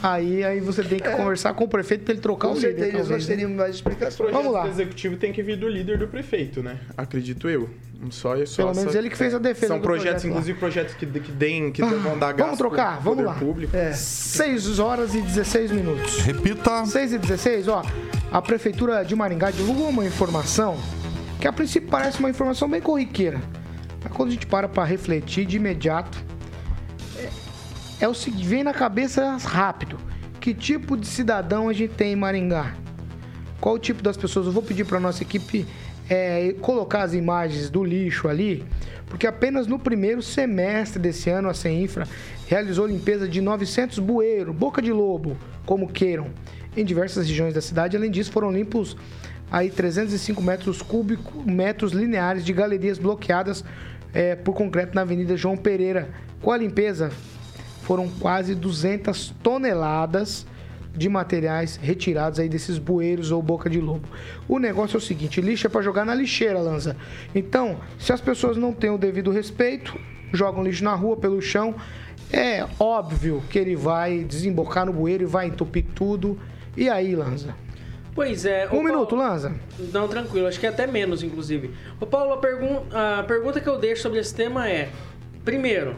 [0.00, 2.68] Aí, aí você tem que conversar com o prefeito para ele trocar Com o líder.
[2.68, 4.14] certeza talvez, nós teríamos mais explicações.
[4.16, 4.62] projeto Vamos lá.
[4.62, 6.78] do executivo tem que vir do líder do prefeito, né?
[6.96, 7.68] Acredito eu.
[8.10, 10.30] Só, só Pelo menos ele que fez a defesa São do projetos, projeto lá.
[10.30, 13.34] inclusive projetos que, que deem, que Ah, vão dar gasto vamos trocar, vamos lá.
[13.34, 13.76] público.
[13.76, 13.92] É.
[13.92, 16.18] 6 horas e 16 minutos.
[16.20, 16.86] Repita.
[16.86, 17.82] 6 e 16, ó.
[18.30, 20.76] A Prefeitura de Maringá divulgou uma informação
[21.40, 23.40] que a princípio parece uma informação bem corriqueira.
[24.04, 26.37] Mas quando a gente para para refletir de imediato, é,
[28.00, 29.98] é o seguinte, vem na cabeça rápido.
[30.40, 32.74] Que tipo de cidadão a gente tem em Maringá?
[33.60, 34.46] Qual o tipo das pessoas?
[34.46, 35.66] Eu vou pedir para nossa equipe
[36.08, 38.64] é, colocar as imagens do lixo ali,
[39.06, 42.06] porque apenas no primeiro semestre desse ano a CEINFRA
[42.46, 46.28] realizou limpeza de 900 bueiros, boca de lobo, como queiram,
[46.76, 47.96] em diversas regiões da cidade.
[47.96, 48.96] Além disso, foram limpos
[49.50, 53.64] aí 305 metros cúbicos, metros lineares de galerias bloqueadas
[54.14, 56.08] é, por concreto na Avenida João Pereira.
[56.40, 57.10] Com a limpeza,
[57.88, 60.46] foram quase 200 toneladas
[60.94, 64.06] de materiais retirados aí desses bueiros ou boca de lobo.
[64.46, 66.94] O negócio é o seguinte, lixo é para jogar na lixeira, Lanza.
[67.34, 69.98] Então, se as pessoas não têm o devido respeito,
[70.34, 71.76] jogam lixo na rua, pelo chão,
[72.30, 76.38] é óbvio que ele vai desembocar no bueiro e vai entupir tudo.
[76.76, 77.54] E aí, Lanza?
[78.14, 78.68] Pois é.
[78.70, 79.54] Um ô, minuto, Paulo- Lanza.
[79.94, 81.70] Não, tranquilo, acho que é até menos, inclusive.
[81.98, 84.90] Ô Paulo, a, pergun a pergunta que eu deixo sobre esse tema é:
[85.42, 85.96] primeiro,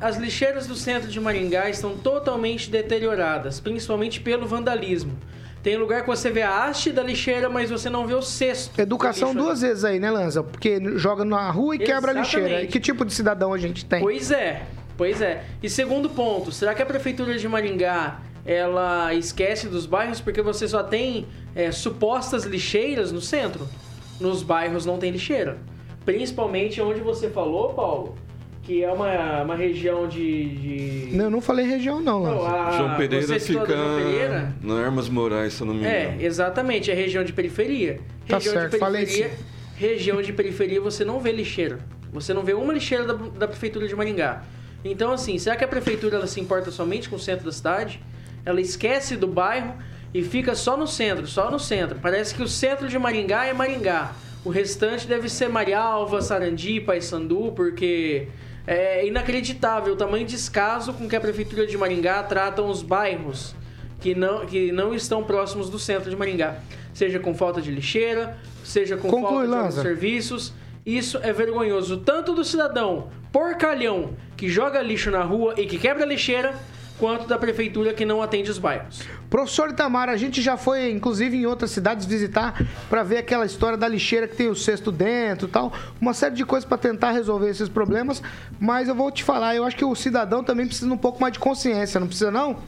[0.00, 5.18] as lixeiras do centro de Maringá estão totalmente deterioradas, principalmente pelo vandalismo.
[5.62, 8.80] Tem lugar que você vê a haste da lixeira, mas você não vê o cesto.
[8.80, 10.42] Educação duas vezes aí, né, Lanza?
[10.42, 12.62] Porque joga na rua e quebra a lixeira.
[12.62, 14.00] E que tipo de cidadão a gente tem?
[14.00, 14.62] Pois é,
[14.96, 15.44] pois é.
[15.62, 20.66] E segundo ponto, será que a prefeitura de Maringá ela esquece dos bairros porque você
[20.66, 23.68] só tem é, supostas lixeiras no centro?
[24.18, 25.58] Nos bairros não tem lixeira.
[26.06, 28.14] Principalmente onde você falou, Paulo,
[28.62, 31.08] que é uma, uma região de.
[31.08, 31.16] de...
[31.16, 32.22] Não, eu não falei região não.
[32.22, 34.54] Não, a- João Pereira fica João Pereira?
[34.62, 36.22] no Armas Moraes, se eu não me É, engano.
[36.22, 38.00] exatamente, é região de periferia.
[38.28, 39.44] Tá Região certo, de falei periferia, sim.
[39.76, 41.78] região de periferia você não vê lixeira.
[42.12, 44.42] Você não vê uma lixeira da, da prefeitura de Maringá.
[44.84, 48.00] Então, assim, será que a prefeitura ela se importa somente com o centro da cidade?
[48.44, 49.74] Ela esquece do bairro
[50.12, 51.98] e fica só no centro, só no centro.
[52.00, 54.12] Parece que o centro de Maringá é Maringá.
[54.44, 58.26] O restante deve ser Marialva, Sarandi, Paissandu, porque
[58.70, 63.52] é inacreditável o tamanho de descaso com que a prefeitura de Maringá trata os bairros
[63.98, 66.60] que não, que não estão próximos do centro de Maringá.
[66.94, 70.52] Seja com falta de lixeira, seja com Conclui, falta de serviços.
[70.86, 76.04] Isso é vergonhoso, tanto do cidadão porcalhão que joga lixo na rua e que quebra
[76.04, 76.54] a lixeira,
[77.00, 79.00] quanto da prefeitura que não atende os bairros.
[79.30, 83.78] Professor Itamar, a gente já foi, inclusive, em outras cidades visitar para ver aquela história
[83.78, 85.72] da lixeira que tem o cesto dentro e tal.
[85.98, 88.22] Uma série de coisas para tentar resolver esses problemas.
[88.60, 91.18] Mas eu vou te falar, eu acho que o cidadão também precisa de um pouco
[91.20, 92.58] mais de consciência, não precisa não?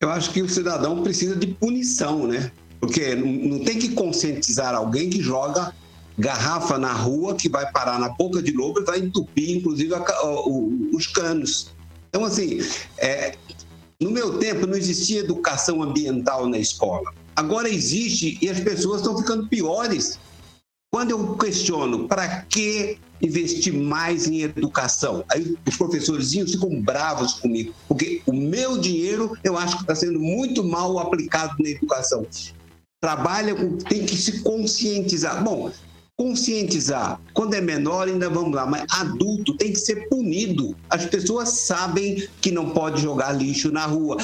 [0.00, 2.50] Eu acho que o cidadão precisa de punição, né?
[2.80, 5.72] Porque não, tem que conscientizar alguém que joga
[6.18, 10.26] garrafa na rua, que vai parar na boca de lobo e vai entupir, inclusive, a
[10.46, 11.74] o- os canos.
[12.14, 12.60] Então, assim,
[12.98, 13.34] é,
[14.00, 17.12] no meu tempo não existia educação ambiental na escola.
[17.34, 20.16] Agora existe e as pessoas estão ficando piores.
[20.92, 27.74] Quando eu questiono para que investir mais em educação, aí os professorzinhos ficam bravos comigo,
[27.88, 32.24] porque o meu dinheiro eu acho que está sendo muito mal aplicado na educação.
[33.02, 35.42] Trabalha com, tem que se conscientizar.
[35.42, 35.72] Bom,
[36.16, 40.76] conscientizar, quando é menor ainda vamos lá, mas adulto tem que ser punido.
[40.88, 44.16] As pessoas sabem que não pode jogar lixo na rua,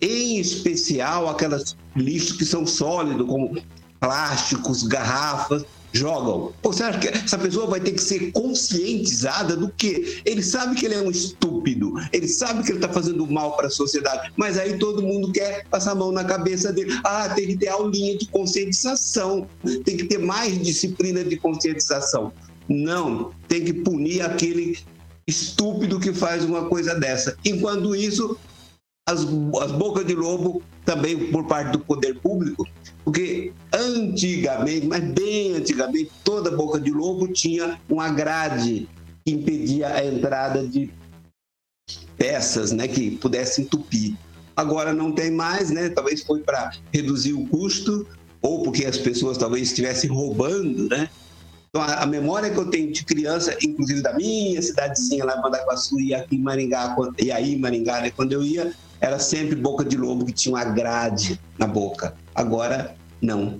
[0.00, 3.60] em especial aquelas lixos que são sólidos, como
[3.98, 6.52] plásticos, garrafas, jogam.
[6.62, 10.20] Você acha que essa pessoa vai ter que ser conscientizada do que?
[10.24, 13.68] Ele sabe que ele é um estúpido, ele sabe que ele está fazendo mal para
[13.68, 16.98] a sociedade, mas aí todo mundo quer passar a mão na cabeça dele.
[17.04, 19.46] Ah, tem que ter aulinha de conscientização,
[19.84, 22.32] tem que ter mais disciplina de conscientização.
[22.68, 24.78] Não, tem que punir aquele
[25.26, 27.36] estúpido que faz uma coisa dessa.
[27.44, 28.36] Enquanto isso,
[29.06, 32.66] as, as bocas de lobo também por parte do poder público,
[33.08, 38.86] porque antigamente, mas bem antigamente, toda boca de lobo tinha uma grade
[39.24, 40.90] que impedia a entrada de
[42.18, 44.14] peças, né, que pudessem entupir.
[44.54, 45.88] Agora não tem mais, né?
[45.88, 48.06] Talvez foi para reduzir o custo
[48.42, 51.08] ou porque as pessoas talvez estivessem roubando, né?
[51.70, 55.98] Então, a, a memória que eu tenho de criança, inclusive da minha cidadezinha lá, Mandaguaçu
[55.98, 59.82] e aqui em Maringá, e aí em Maringá, né, quando eu ia, era sempre boca
[59.82, 62.14] de lobo que tinha uma grade na boca.
[62.38, 63.58] Agora, não.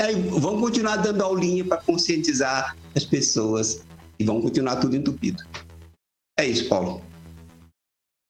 [0.00, 3.84] Aí, vamos continuar dando aulinha para conscientizar as pessoas
[4.18, 5.44] e vamos continuar tudo entupido.
[6.36, 7.00] É isso, Paulo.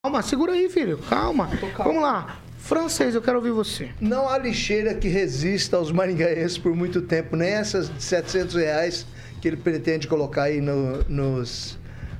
[0.05, 0.99] Calma, segura aí, filho.
[1.09, 1.49] Calma.
[1.79, 2.39] Vamos lá.
[2.59, 3.91] Francês, eu quero ouvir você.
[3.99, 9.07] Não há lixeira que resista aos maringaenses por muito tempo, nem essas de 700 reais
[9.41, 11.79] que ele pretende colocar aí no- nos,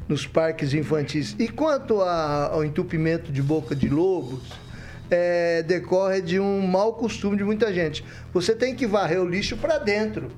[0.09, 1.37] nos parques infantis.
[1.39, 4.41] E quanto a- ao entupimento de boca de lobos,
[5.11, 8.05] é, decorre de um mau costume de muita gente.
[8.33, 10.29] Você tem que varrer o lixo para dentro.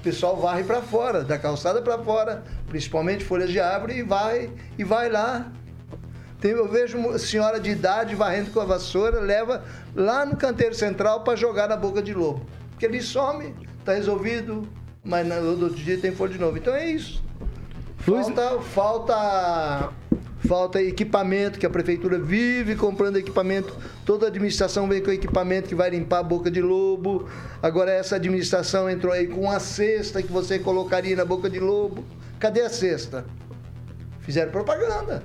[0.00, 4.50] O pessoal varre para fora, da calçada para fora, principalmente folhas de árvore, e vai,
[4.76, 5.52] e vai lá.
[6.40, 9.62] Tem- eu vejo uma senhora de idade varrendo com a vassoura, leva
[9.94, 12.44] lá no canteiro central para jogar na boca de lobo.
[12.70, 13.54] Porque ele some,
[13.84, 14.66] tá resolvido,
[15.04, 16.58] mas no outro dia tem folha de novo.
[16.58, 17.22] Então é isso.
[17.98, 19.92] Falta, falta,
[20.46, 23.76] falta equipamento, que a prefeitura vive comprando equipamento.
[24.04, 27.28] Toda a administração vem com equipamento que vai limpar a boca de lobo.
[27.62, 32.04] Agora essa administração entrou aí com a cesta que você colocaria na boca de lobo.
[32.40, 33.24] Cadê a cesta?
[34.20, 35.22] Fizeram propaganda.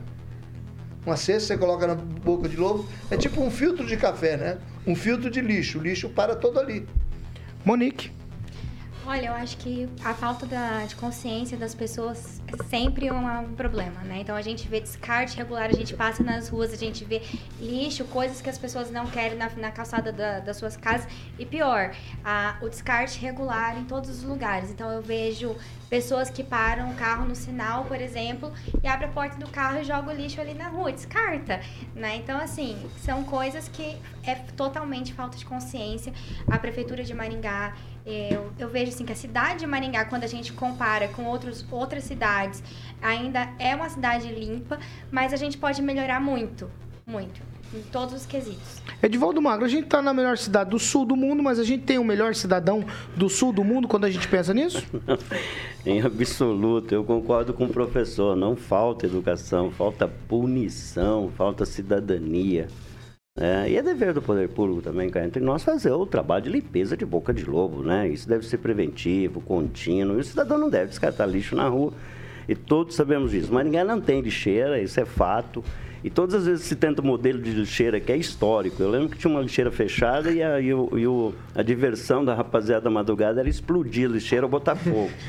[1.06, 2.88] Uma cesta você coloca na boca de lobo.
[3.10, 4.58] É tipo um filtro de café, né?
[4.86, 5.80] Um filtro de lixo.
[5.80, 6.88] O lixo para todo ali.
[7.66, 8.12] Monique.
[9.06, 14.20] Olha, eu acho que a falta da- de consciência das pessoas sempre um, problema, né?
[14.22, 17.22] Então a gente vê descarte regular, a gente passa nas ruas, a gente vê
[17.60, 21.08] lixo, coisas que as pessoas não querem na, na calçada da- das suas casas.
[21.38, 21.92] E pior,
[22.24, 24.70] a- o descarte regular em todos os lugares.
[24.72, 25.56] Então eu vejo
[25.90, 28.52] pessoas que param o carro no sinal, por exemplo,
[28.84, 31.62] e abre a porta do carro e joga o lixo ali na rua, descarta,
[31.96, 32.18] né?
[32.18, 36.14] Então, assim, são coisas que é totalmente falta de consciência.
[36.52, 37.74] A Prefeitura de Maringá,
[38.06, 41.66] eu, eu vejo assim que a cidade de Maringá, quando a gente compara com outros,
[41.72, 42.37] outras cidades,
[43.02, 44.80] ainda é uma cidade limpa,
[45.12, 46.70] mas a gente pode melhorar muito,
[47.06, 47.42] muito,
[47.74, 48.82] em todos os quesitos.
[49.02, 51.84] Edivaldo Magro, a gente tá na melhor cidade do sul do mundo, mas a gente
[51.84, 52.84] tem o melhor cidadão
[53.16, 54.86] do sul do mundo quando a gente pensa nisso?
[55.86, 58.36] Em absoluto, eu concordo com o professor.
[58.36, 62.68] Não falta educação, falta punição, falta cidadania.
[63.38, 63.70] né?
[63.70, 66.98] e é dever do poder público também, cá entre nós, fazer o trabalho de limpeza
[66.98, 68.10] de boca de lobo, né?
[68.10, 70.18] Isso deve ser preventivo, contínuo.
[70.18, 71.94] E o cidadão não deve descartar lixo na rua.
[72.48, 73.54] E todos sabemos disso.
[73.54, 75.64] Maringá não tem lixeira, isso é fato.
[76.04, 78.82] E todas as vezes se tenta um modelo de lixeira que é histórico.
[78.82, 82.24] Eu lembro que tinha uma lixeira fechada e a, e o- e o- a diversão
[82.24, 85.10] da rapaziada da madrugada era explodir a lixeira ou botar fogo.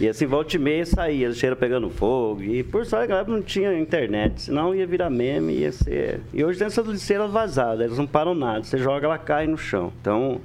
[0.00, 2.42] E assim, volta e meia saía, a lixeira pegando fogo.
[2.42, 6.20] E por sorte, época não tinha internet, senão ia virar meme, ia ser.
[6.32, 8.64] E hoje tem essas lixeiras vazadas, elas não param nada.
[8.64, 9.92] Você joga, ela cai no chão.
[10.00, 10.40] Então,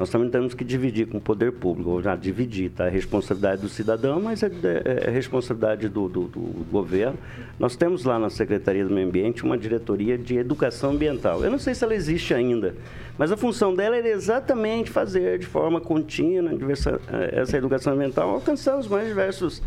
[0.00, 2.86] nós também temos que dividir com o poder público, já dividir, tá?
[2.86, 6.40] É responsabilidade do cidadão, mas é, é- é responsabilidade do, do- do
[6.72, 7.18] governo.
[7.58, 11.44] Nós temos lá na Secretaria do Meio Ambiente uma diretoria de educação ambiental.
[11.44, 12.74] Eu não sei se ela existe ainda,
[13.18, 18.30] mas a função dela é exatamente fazer de forma contínua diversa- eh, essa educação ambiental,
[18.30, 19.62] alcançar os mais diversos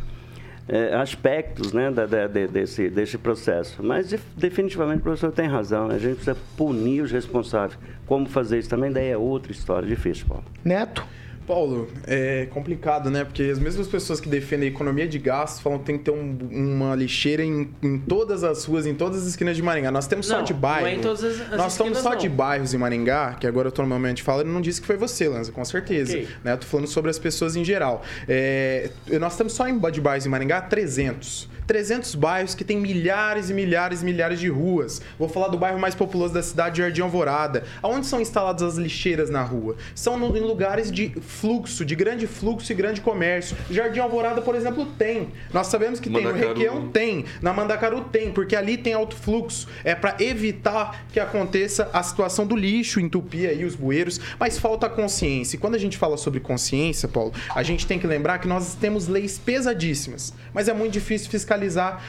[0.67, 3.83] eh, aspectos né, da- da- de- desse, desse processo.
[3.83, 7.77] Mas de- definitivamente o professor tem razão, a gente precisa punir os responsáveis.
[8.05, 10.43] Como fazer isso também, daí é outra história difícil, Paulo.
[10.63, 11.05] Neto.
[11.45, 13.23] Paulo, é complicado, né?
[13.23, 16.11] Porque as mesmas pessoas que defendem a economia de gastos falam que tem que ter
[16.11, 19.91] um- uma lixeira em, em todas as ruas, em todas as esquinas de Maringá.
[19.91, 20.87] Nós temos só Não, de não bairro.
[20.87, 22.17] é em todas as- as Nós estamos só não.
[22.17, 24.61] de bairros em Maringá, que agora eu tô no meu momento de fala, ele não
[24.61, 26.13] disse que foi você, Lanza, com certeza.
[26.13, 26.27] Ok.
[26.43, 26.53] Né?
[26.53, 28.01] Eu tô falando sobre as pessoas em geral.
[28.27, 31.49] É, nós estamos só em de bairros em Maringá 300.
[31.67, 35.01] 300 bairros que tem milhares e milhares e milhares de ruas.
[35.17, 37.63] Vou falar do bairro mais populoso da cidade, Jardim Alvorada.
[37.81, 39.75] Aonde são instaladas as lixeiras na rua?
[39.95, 43.55] São no- em lugares de fluxo, de grande fluxo e grande comércio.
[43.69, 45.29] Jardim Alvorada, por exemplo, tem.
[45.53, 46.21] Nós sabemos que tem.
[46.23, 46.53] No Mandacaru.
[46.59, 47.25] Requião tem.
[47.41, 49.67] Na Mandacaru tem, porque ali tem alto fluxo.
[49.83, 54.19] É para evitar que aconteça a situação do lixo, entupir aí os bueiros.
[54.39, 55.55] Mas falta consciência.
[55.55, 58.75] E quando a gente fala sobre consciência, Paulo, a gente tem que lembrar que nós
[58.75, 60.33] temos leis pesadíssimas.
[60.53, 61.52] Mas é muito difícil fiscalizar,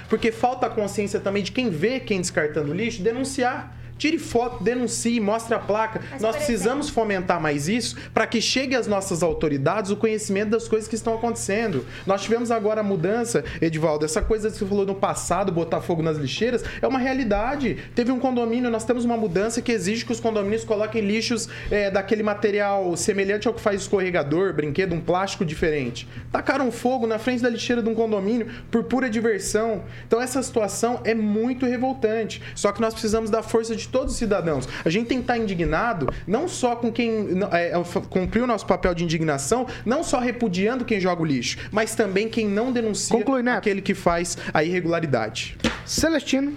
[0.09, 3.83] porque falta a consciência também de quem vê quem descartando lixo, denunciar.
[4.04, 6.02] Tire foto, denuncie, mostre a placa.
[6.10, 10.68] Mas, Nós precisamos fomentar mais isso para que chegue às nossas autoridades o conhecimento das
[10.68, 11.86] coisas que estão acontecendo.
[12.06, 16.02] Nós tivemos agora a mudança, Edivaldo, essa coisa que você falou no passado, botar fogo
[16.02, 17.78] nas lixeiras, é uma realidade.
[17.94, 21.90] Teve um condomínio, nós temos uma mudança que exige que os condomínios coloquem lixos é,
[21.90, 26.06] daquele material semelhante ao que faz escorregador, brinquedo, um plástico diferente.
[26.30, 29.82] Tacaram fogo na frente da lixeira de um condomínio por pura diversão.
[30.06, 32.42] Então essa situação é muito revoltante.
[32.54, 34.68] Só que nós precisamos da força de todos os cidadãos.
[34.85, 38.66] A gente tem que estar indignado não só com quem é, é, cumpriu o nosso
[38.66, 43.24] papel de indignação, não só repudiando quem joga o lixo, mas também quem não denuncia
[43.57, 45.57] aquele que faz a irregularidade.
[45.87, 46.54] Celestino.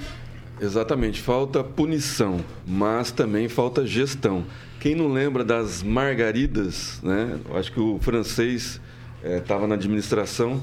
[0.59, 4.43] Exatamente, falta punição, mas também falta gestão.
[4.79, 7.37] Quem não lembra das margaridas, né?
[7.47, 8.81] Eu acho que o francês
[9.23, 10.59] estava na administração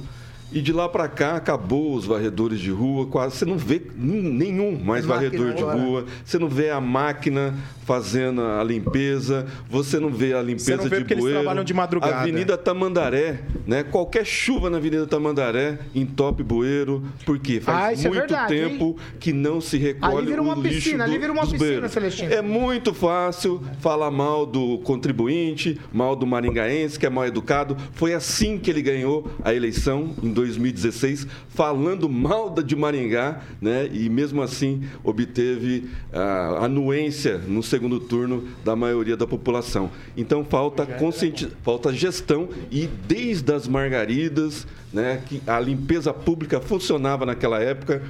[0.55, 4.79] E de lá para cá acabou os varredores de rua, quase você não vê nenhum
[4.79, 10.33] mais varredor de rua, você não vê a máquina fazendo a limpeza, você não vê
[10.33, 11.41] a limpeza não vê de porque eles bueiro.
[11.41, 12.17] trabalham de madrugada.
[12.17, 13.83] Avenida Tamandaré, né?
[13.83, 19.33] Qualquer chuva na Avenida Tamandaré entope bueiro, porque faz Ah, é muito verdade, tempo que
[19.33, 21.89] não se recolhe Ali vira o uma lixo piscina, do, ali vira uma piscina.
[21.89, 22.33] Celestino.
[22.33, 27.77] É muito fácil falar mal do contribuinte, mal do maringaense, que é mal educado.
[27.93, 33.89] Foi assim que ele ganhou a eleição em 2016, falando mal da de Maringá, né?
[33.93, 39.91] E mesmo assim obteve a anuência no segundo turno da maioria da população.
[40.17, 41.49] Então falta conscienti...
[41.63, 48.03] falta gestão e desde as margaridas, né, que a limpeza pública funcionava naquela época,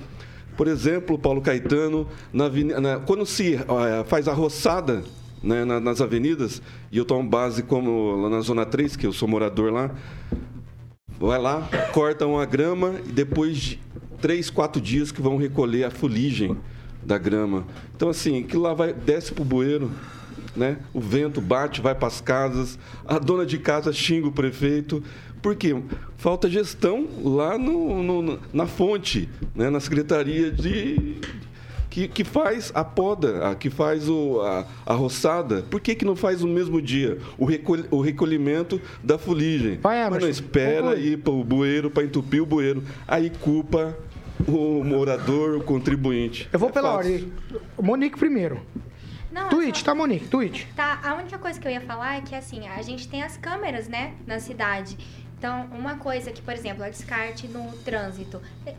[0.57, 2.49] por exemplo, Paulo Caetano, na
[2.81, 5.03] na- quando se eh, faz a roçada
[5.43, 9.13] né, na- nas avenidas, e eu tomo base como lá na Zona 3, que eu
[9.13, 9.91] sou morador lá,
[11.19, 13.81] vai lá, cortam a grama e depois de
[14.21, 16.57] três, quatro dias que vão recolher a fuligem
[17.03, 17.67] da grama.
[17.95, 19.91] Então, assim, aquilo lá vai, desce pro bueiro,
[20.57, 20.79] né?
[20.93, 25.03] O vento bate, vai para as casas, a dona de casa xinga o prefeito.
[25.43, 25.77] Por quê?
[26.17, 29.69] Falta gestão lá no, no- na fonte, né?
[29.69, 31.17] na Secretaria de.
[31.95, 35.63] Que, que faz a poda, a- que faz o, a, a roçada.
[35.71, 39.79] Por que, que não faz no mesmo dia o, recol- o recolhimento da fuligem?
[39.79, 42.83] Vai, Mas não espera ir para o bueiro, para entupir o bueiro.
[43.07, 43.97] Aí culpa
[44.49, 46.49] o morador, o contribuinte.
[46.53, 47.13] Eu vou É pela fácil.
[47.13, 47.33] ordem.
[47.81, 48.61] Monique primeiro.
[49.31, 50.27] Não, é Tweet, só- tá, Monique?
[50.27, 50.67] Tweet.
[50.75, 53.37] Tá, a única coisa que eu ia falar é que assim, a gente tem as
[53.37, 54.99] câmeras, né, na cidade.
[55.39, 58.41] Então, uma coisa que, por exemplo, a descarte no trânsito.
[58.67, 58.75] é,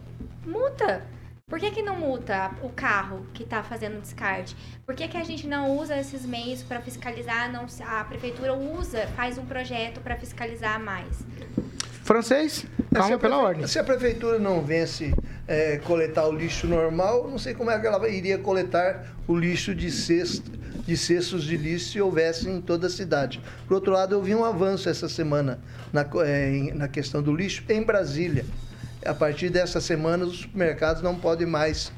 [0.45, 1.01] Multa!
[1.47, 4.57] Por que, que não multa o carro que tá fazendo descarte?
[4.83, 7.51] Por que, que a gente não usa esses meios para fiscalizar?
[7.51, 11.23] Não, a prefeitura usa, faz um projeto para fiscalizar mais.
[12.03, 13.67] Francês, Se calma a pela ordem.
[13.67, 15.13] Se a prefeitura não vence
[15.47, 19.75] é, coletar o lixo normal, não sei como é que ela iria coletar o lixo
[19.75, 23.39] de, cesto, de cestos de lixo se houvesse em toda a cidade.
[23.67, 25.59] Por outro lado, eu vi um avanço essa semana
[25.93, 28.43] na, é, na questão do lixo em Brasília.
[29.05, 31.91] A partir dessa semana, os supermercados não podem mais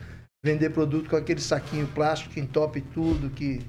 [0.43, 3.61] vender produto com aquele saquinho plástico que entope tudo, que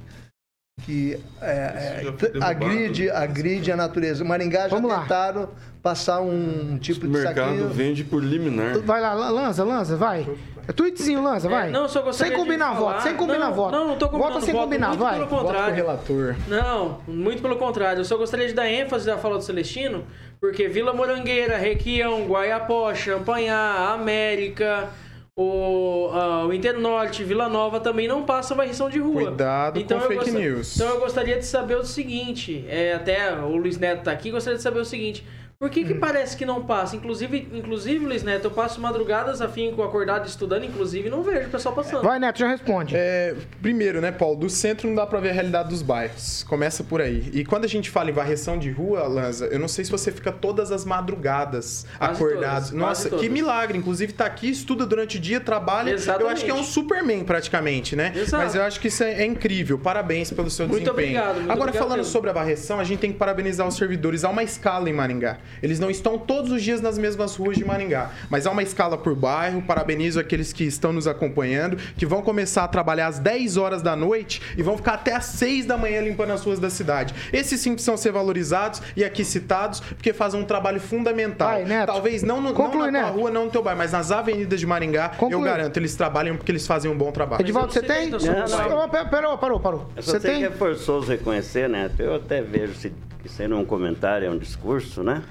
[0.85, 3.11] que é, é, agride, né?
[3.11, 4.25] agride a natureza.
[4.25, 5.03] Maringá já Vamos lá.
[5.03, 5.49] tentaram
[5.83, 7.69] passar um tipo O de mercado saquinho.
[7.71, 8.79] vende por liminar.
[8.79, 10.25] Vai lá, Lan- Lanza, Lanza, vai.
[10.69, 11.69] É tweetzinho, Lanza, vai.
[11.69, 13.73] É, não, só gostaria sem combinar de voto, falar- sem combinar não, voto.
[13.73, 15.15] Não, não tô combinando Vota sem voto, combinar, muito vai.
[15.15, 15.75] pelo contrário.
[15.75, 16.37] relator.
[16.47, 18.01] Não, muito pelo contrário.
[18.01, 20.05] Eu só gostaria de dar ênfase à fala do Celestino,
[20.39, 24.91] porque Vila Morangueira, Requião, Guaiapó, Champanhar, América,
[25.35, 29.23] o, ah, o Internorte, Vila Nova também não passam varrição de rua.
[29.29, 30.77] Cuidado com eu fake news.
[30.77, 34.59] Então eu gostaria de saber o seguinte, é, até o Luiz Neto tá aqui, gostaria
[34.59, 35.25] de saber o seguinte.
[35.61, 36.95] Por que, que parece que não passa?
[36.95, 41.51] Inclusive, inclusive, Luiz Neto, eu passo madrugadas afinco, acordado, estudando, inclusive, e não vejo o
[41.51, 42.05] pessoal passando.
[42.05, 42.95] Vai, Neto, já responde.
[42.97, 46.45] É, primeiro, né, Paulo, do centro não dá pra ver a realidade dos bairros.
[46.45, 47.29] Começa por aí.
[47.33, 50.13] E quando a gente fala em varreção de rua, Lanza, eu não sei se você
[50.13, 52.41] fica todas as madrugadas Quase acordado.
[52.41, 53.25] todas, quase Nossa, todas.
[53.25, 53.77] que milagre.
[53.79, 55.91] Inclusive tá aqui, estuda durante o dia, trabalha.
[55.91, 56.33] Eu Exatamente.
[56.35, 58.13] acho que é um Superman praticamente, né?
[58.15, 58.45] Exato.
[58.45, 59.77] Mas eu acho que isso é, é incrível.
[59.77, 61.09] Parabéns pelo seu Muito desempenho.
[61.19, 62.13] obrigado, muito Agora obrigado falando mesmo.
[62.13, 64.23] sobre a varreção, a gente tem que parabenizar os servidores.
[64.23, 65.39] Há uma escala em Maringá.
[65.63, 68.97] Eles não estão todos os dias nas mesmas ruas de Maringá, mas há uma escala
[68.97, 69.63] por bairro.
[69.63, 73.97] Parabenizo aqueles que estão nos acompanhando, que vão começar a trabalhar às 10 horas da
[73.97, 77.15] noite e vão ficar até às 6 da manhã limpando as ruas da cidade.
[77.33, 81.49] Esses sim precisam ser valorizados e aqui citados, porque fazem um trabalho fundamental.
[81.51, 81.87] Vai, Neto.
[81.87, 83.19] Talvez não, no, Conclui, não na tua Neto.
[83.19, 85.45] rua, não no teu bairro, mas nas avenidas de Maringá, eu Conclui.
[85.45, 87.43] garanto, eles trabalham porque eles fazem um bom trabalho.
[87.43, 88.11] Edivaldo, você eu não tem?
[88.11, 89.91] Não, pera- Parou, parou, parou.
[89.97, 90.39] Eu Você tem?
[90.41, 91.91] que é forçoso reconhecer, né?
[91.99, 95.23] Eu até vejo se, que sendo um comentário, é um discurso, né?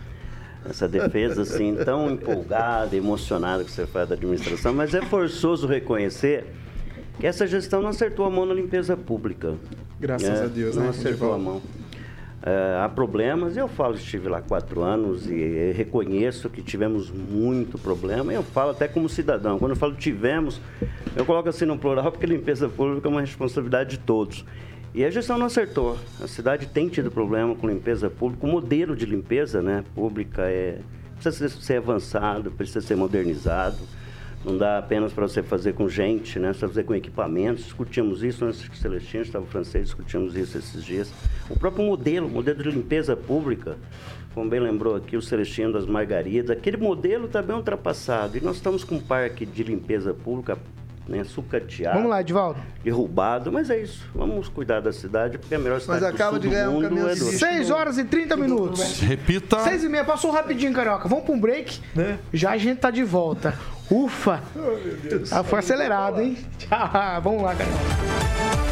[0.69, 6.45] Essa defesa assim tão empolgada, emocionada que você faz da administração, mas é forçoso reconhecer
[7.19, 9.55] que essa gestão não acertou a mão na limpeza pública.
[9.99, 11.61] Graças É, a Deus, não né, acertou a mão.
[12.43, 18.31] É, há problemas, eu falo, estive lá quatro anos e reconheço que tivemos muito problema.
[18.31, 19.57] Eu falo até como cidadão.
[19.57, 20.61] Quando eu falo tivemos,
[21.15, 24.45] eu coloco assim no plural porque limpeza pública é uma responsabilidade de todos.
[24.97, 25.95] E a gestão não acertou.
[26.19, 28.47] A cidade tem tido problema com limpeza pública.
[28.47, 30.79] O modelo de limpeza né, pública é,
[31.21, 33.77] precisa ser, avançado, precisa ser modernizado.
[34.43, 36.51] Não dá apenas para você fazer com gente, né?
[36.51, 37.65] Você fazer com equipamentos.
[37.65, 41.13] Discutimos isso o Celestino estava francês, discutimos isso esses dias.
[41.47, 43.77] O próprio modelo, o modelo de limpeza pública,
[44.33, 48.35] como bem lembrou aqui o Celestino das Margaridas, aquele modelo está bem ultrapassado.
[48.35, 50.57] E nós estamos com um parque de limpeza pública
[51.07, 51.23] né?
[51.23, 51.95] Sucateado.
[51.95, 52.59] Vamos lá, Edivaldo.
[52.83, 54.07] Derrubado, mas é isso.
[54.13, 56.89] Vamos cuidar da cidade, porque é a melhor cidade Mas acaba de ganhar um mundo
[56.89, 57.25] caminhão é de do...
[57.25, 57.39] lixo.
[57.39, 58.99] 6 horas e 30 minutos.
[59.01, 59.59] Repita.
[59.59, 61.07] 6 e meia, passou rapidinho, Carioca.
[61.07, 61.81] Vamos pra um break?
[62.33, 63.53] Já a gente tá de volta.
[63.89, 64.41] Ufa!
[65.31, 66.37] Ah, foi acelerado, hein?
[66.59, 67.21] Tchau.
[67.21, 68.66] Vamos lá, Carioca.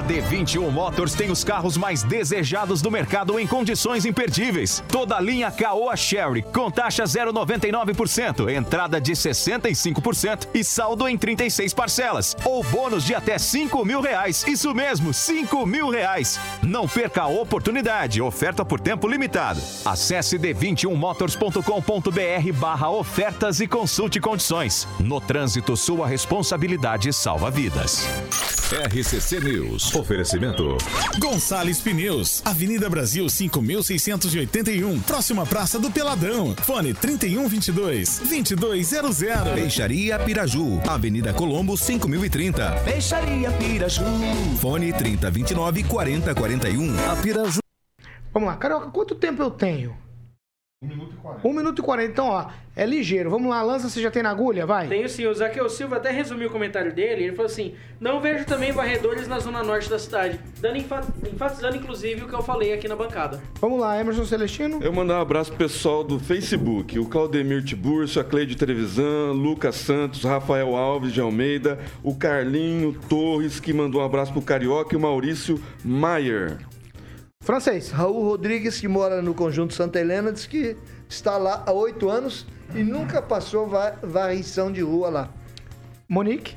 [0.00, 4.82] A D21 Motors tem os carros mais desejados do mercado em condições imperdíveis.
[4.88, 11.74] Toda a linha Caoa Sherry com taxa 0,99%, entrada de 65% e saldo em 36
[11.74, 12.34] parcelas.
[12.46, 14.42] Ou bônus de até 5 mil reais.
[14.48, 16.40] Isso mesmo, 5 mil reais.
[16.62, 18.22] Não perca a oportunidade.
[18.22, 19.60] Oferta por tempo limitado.
[19.84, 24.88] Acesse d21motors.com.br barra ofertas e consulte condições.
[24.98, 28.08] No trânsito, sua responsabilidade salva vidas.
[28.72, 29.89] RCC News.
[29.94, 30.76] Oferecimento.
[31.18, 36.54] Gonçalves Pneus, Avenida Brasil 5681, próxima Praça do Peladão.
[36.62, 39.18] Fone 3122 2200.
[39.54, 42.70] Peixaria Piraju, Avenida Colombo 5030.
[42.84, 44.04] Peixaria Piraju.
[44.60, 47.10] Fone 3029 4041.
[47.10, 47.60] A Piraju.
[48.32, 49.96] Vamos lá, Carioca, quanto tempo eu tenho?
[50.82, 51.46] 1 minuto e 40.
[51.48, 52.10] 1 minuto e 40.
[52.10, 53.28] Então, ó, é ligeiro.
[53.28, 54.64] Vamos lá, lança, você já tem na agulha?
[54.64, 54.88] Vai.
[54.88, 57.24] Tenho sim, o Zaqueu Silva até resumiu o comentário dele.
[57.24, 60.40] Ele falou assim: Não vejo também varredores na zona norte da cidade.
[60.58, 63.42] Dando enfa- enfatizando, inclusive, o que eu falei aqui na bancada.
[63.60, 64.78] Vamos lá, Emerson Celestino.
[64.82, 69.74] Eu mandar um abraço pro pessoal do Facebook, o Claudemir Tiburcio, a Cleide Trevisan, Lucas
[69.74, 74.96] Santos, Rafael Alves de Almeida, o Carlinho Torres, que mandou um abraço pro Carioca, e
[74.96, 76.56] o Maurício Maier.
[77.50, 77.90] Francês.
[77.90, 80.76] Raul Rodrigues, que mora no Conjunto Santa Helena, diz que
[81.08, 85.30] está lá há oito anos e nunca passou va- varrição de rua lá.
[86.06, 86.54] Monique.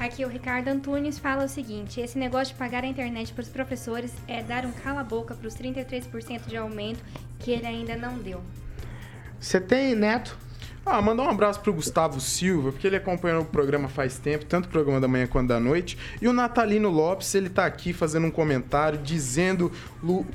[0.00, 3.48] Aqui o Ricardo Antunes fala o seguinte: esse negócio de pagar a internet para os
[3.50, 7.00] professores é dar um cala-boca para os 33% de aumento
[7.38, 8.40] que ele ainda não deu.
[9.38, 10.38] Você tem, Neto?
[10.84, 14.66] Ah, mandar um abraço pro Gustavo Silva, porque ele acompanhou o programa faz tempo, tanto
[14.66, 15.96] o programa da manhã quanto da noite.
[16.20, 19.70] E o Natalino Lopes, ele tá aqui fazendo um comentário dizendo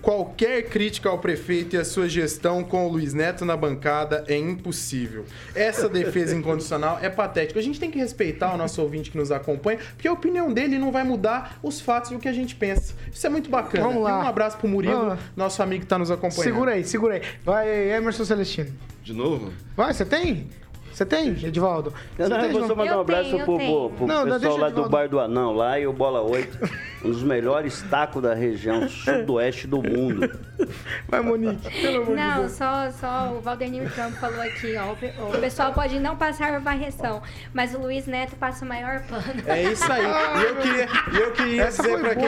[0.02, 4.38] qualquer crítica ao prefeito e a sua gestão com o Luiz Neto na bancada é
[4.38, 5.26] impossível.
[5.54, 7.60] Essa defesa incondicional é patética.
[7.60, 10.80] A gente tem que respeitar o nosso ouvinte que nos acompanha, porque a opinião dele
[10.80, 12.94] não vai mudar os fatos e o que a gente pensa.
[13.12, 13.86] Isso é muito bacana.
[13.86, 14.22] Vamos lá.
[14.22, 16.44] E um abraço pro Murilo, nosso amigo que tá nos acompanhando.
[16.44, 17.22] Segura aí, segura aí.
[17.44, 18.72] Vai, Emerson Celestino.
[19.08, 19.54] De novo?
[19.74, 20.50] Vai, você tem?
[20.92, 21.94] Você tem, Edivaldo?
[22.20, 24.58] Não, tem, eu vou só mandar um abraço pro, pro, pro Não, não, pessoal deixa
[24.58, 24.90] lá do.
[24.90, 26.60] Bar do Anão, lá e o Bola 8,
[27.08, 30.30] um dos melhores tacos da região sudoeste do mundo.
[31.08, 32.52] Vai, Monique, pelo amor de Não, Deus.
[32.54, 34.92] só, só o Valdemir Trump falou aqui, ó.
[34.92, 37.22] o pe- O pessoal pode não passar varreção,
[37.54, 39.24] mas o Luiz Neto passa o maior pano.
[39.46, 40.08] É isso aí.
[40.38, 42.26] E eu queria, e eu queria Essa dizer pra quem.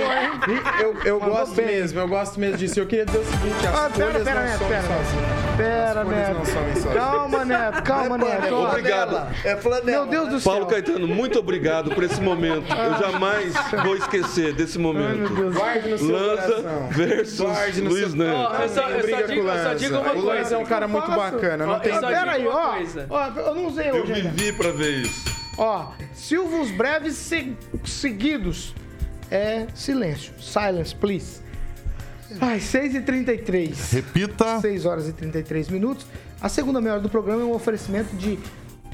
[0.82, 1.66] eu eu Mandou gosto bem.
[1.66, 2.80] mesmo, eu gosto mesmo disso.
[2.80, 5.40] Eu queria dizer o seguinte: as Ah, pera, folhas pera, não Neto, somem pera, sozinhas.
[5.58, 6.94] Pera, As folhas Neto.
[6.96, 8.46] Calma, Neto, calma, é Neto.
[8.46, 9.36] é Obrigado.
[9.46, 9.84] É flanela.
[9.86, 10.68] Meu Deus do Paulo céu.
[10.70, 12.66] Caetano, muito obrigado por esse momento.
[12.72, 13.54] Eu jamais
[13.84, 15.52] vou esquecer desse momento.
[15.54, 16.88] Guarde no seu Lanza coração.
[16.90, 18.36] versus Guarde no Luiz seu- Neto.
[18.38, 20.12] Ó, eu só, eu só digo, eu só digo uma.
[20.14, 20.56] O Lanza coisa.
[20.56, 21.18] é um cara muito Faço.
[21.36, 21.66] bacana.
[21.66, 22.74] Não Ó, tem eu só Pera digo aí, uma ó.
[22.76, 23.06] coisa.
[23.10, 24.30] Ó, eu não usei Eu hoje ainda.
[24.30, 25.26] vivi pra ver isso.
[25.58, 27.56] Ó, silvos breves se-
[27.86, 28.76] seguidos.
[29.32, 30.34] É silêncio.
[30.40, 31.42] Silence, please.
[32.42, 33.92] Ai, 6h33.
[33.94, 34.60] Repita.
[34.60, 36.06] 6 horas e 33 minutos.
[36.42, 38.40] A segunda meia hora do programa é um oferecimento de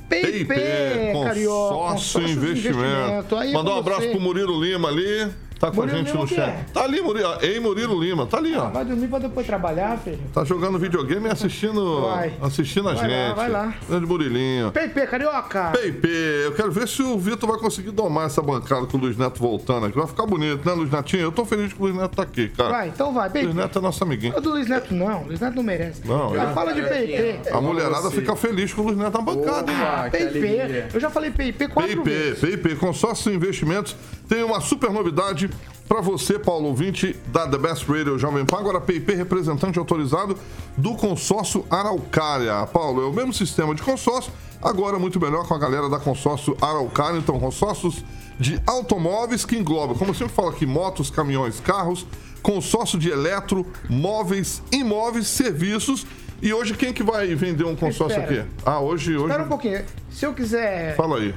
[0.10, 1.14] PIP, Carioca.
[1.14, 3.36] consórcio consórcio de investimento.
[3.36, 5.28] Aí é Mandar um abraço pro Murilo Lima ali.
[5.60, 6.66] Tá com Murilo a gente Lima no chat.
[6.74, 7.38] Tá ali, Murilo.
[7.42, 8.26] Ei, Murilo Lima.
[8.26, 8.70] Tá ali, ó.
[8.70, 10.20] Vai dormir pra depois trabalhar, filho.
[10.34, 12.34] Tá jogando videogame e assistindo, Vai.
[12.42, 13.36] assistindo a Vai lá, gente.
[13.36, 13.74] vai lá.
[13.88, 14.72] Grande Murilinho.
[14.72, 15.72] PIP, Carioca.
[15.72, 16.08] PIP,
[16.46, 19.40] eu quero ver se o Vitor vai conseguir domar essa bancada com o Luiz Neto
[19.40, 19.98] voltando aqui.
[19.98, 21.24] Vai ficar bonito, né, Luiz Netinho?
[21.24, 22.70] Eu tô feliz que o Luiz Neto tá aqui, cara.
[22.70, 23.46] Vai, então vai, PIP.
[23.46, 24.38] Luiz Neto é nosso amiguinho.
[24.38, 26.02] O do Luiz Neto não, Luiz Neto não merece.
[26.06, 26.54] Não, Já é.
[26.54, 27.50] fala de PIP.
[27.52, 29.78] A mulherada fica feliz com o Luiz Neto na bancada, hein?
[29.82, 30.24] Opa, PIP.
[30.24, 30.90] alegria.
[30.94, 32.40] Eu já falei PIP quatro PIP, vezes.
[32.40, 33.96] PIP, Consórcio de Investimentos
[34.28, 35.50] tem uma super novidade
[35.88, 38.58] para você, Paulo ouvinte da The Best Radio Jovem Pan.
[38.58, 40.38] Agora, PIP, representante autorizado
[40.76, 42.66] do consórcio Araucária.
[42.68, 46.58] Paulo, é o mesmo sistema de consórcio, agora muito melhor com a galera da consórcio
[46.60, 47.20] Araucária.
[47.20, 48.04] Então, consórcios
[48.40, 52.06] de automóveis que engloba, como eu sempre falo aqui, motos, caminhões, carros,
[52.42, 56.06] consórcio de eletro, móveis, imóveis, serviços.
[56.42, 58.42] E hoje quem que vai vender um consórcio Espera.
[58.42, 58.52] aqui?
[58.66, 59.26] Ah, hoje, hoje.
[59.26, 59.86] Espera um pouquinho.
[60.10, 61.34] Se eu quiser Fala aí.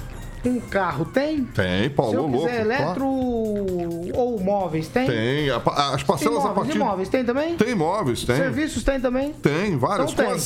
[0.49, 1.45] Um carro, tem?
[1.45, 2.47] Tem, Paulo, Se eu louco.
[2.47, 5.07] quiser eletro ou móveis, tem?
[5.07, 5.51] Tem.
[5.51, 6.77] A- As parcelas a Imóveis, partir.
[6.77, 7.57] imóveis, tem também?
[7.57, 8.37] Tem imóveis, tem.
[8.37, 9.33] Serviços tem também?
[9.35, 10.13] Tem, vários.
[10.13, 10.41] Então com tem.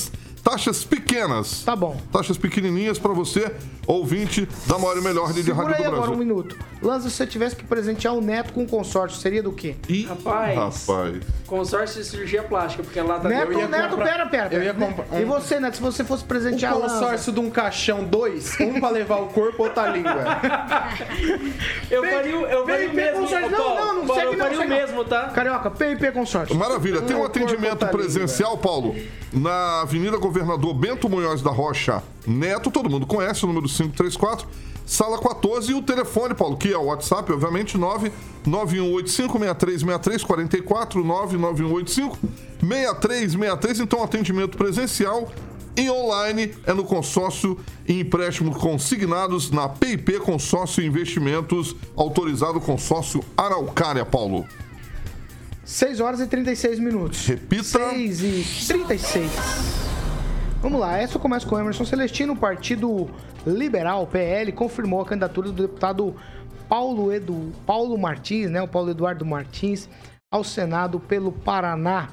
[0.44, 1.62] As taxas pequenas.
[1.64, 1.96] Tá bom.
[2.12, 3.52] Taxas pequenininhas para você,
[3.86, 6.14] ouvinte da maior e melhor de Segura rádio aí do agora Brasil.
[6.14, 6.58] um minuto.
[6.82, 9.76] Lanza, se você tivesse que presentear o neto com um consórcio, seria do quê?
[9.88, 10.56] Ih, Rapaz.
[10.86, 11.16] rapaz.
[11.46, 14.54] Consórcio de cirurgia plástica, porque lá tá Neto, eu ia Neto, comprar- pera, pera.
[14.54, 16.94] eu ia comprar- E você, Neto, se você fosse Um presentear Lanza?
[16.94, 20.12] consórcio de um caixão, dois, um pra levar o corpo, outra a língua.
[21.90, 23.20] Eu faria, o- eu faria o PIP mesmo.
[23.20, 23.50] consórcio.
[23.50, 25.28] Paulo, Não, não, não Paulo, segue eu faria o mesmo, tá?
[25.28, 26.56] Carioca, PIP consórcio.
[26.56, 27.02] Maravilha.
[27.02, 28.96] Tem um Um atendimento presencial, Paulo,
[29.32, 30.31] na Avenida Governador
[30.74, 34.46] Bento Munhoz da Rocha Neto, todo mundo conhece, o número 534,
[34.86, 37.76] sala 14, e o telefone, Paulo, que é o WhatsApp, obviamente,
[38.46, 41.02] 99185-6363-44,
[42.62, 43.80] 99185-6363.
[43.80, 45.30] Então, atendimento presencial
[45.76, 47.58] e online é no consórcio
[47.88, 54.46] e empréstimo consignados na PIP Consórcio Investimentos, autorizado consórcio Araucária, Paulo.
[55.64, 57.26] 6 horas e 36 minutos.
[57.26, 57.64] Repita.
[57.64, 59.91] 6 e 36.
[60.62, 63.10] Vamos lá, essa começa com o Emerson Celestino, o Partido
[63.44, 66.14] Liberal, PL, confirmou a candidatura do deputado
[66.68, 69.88] Paulo, Edu, Paulo Martins, né, o Paulo Eduardo Martins,
[70.30, 72.10] ao Senado pelo Paraná.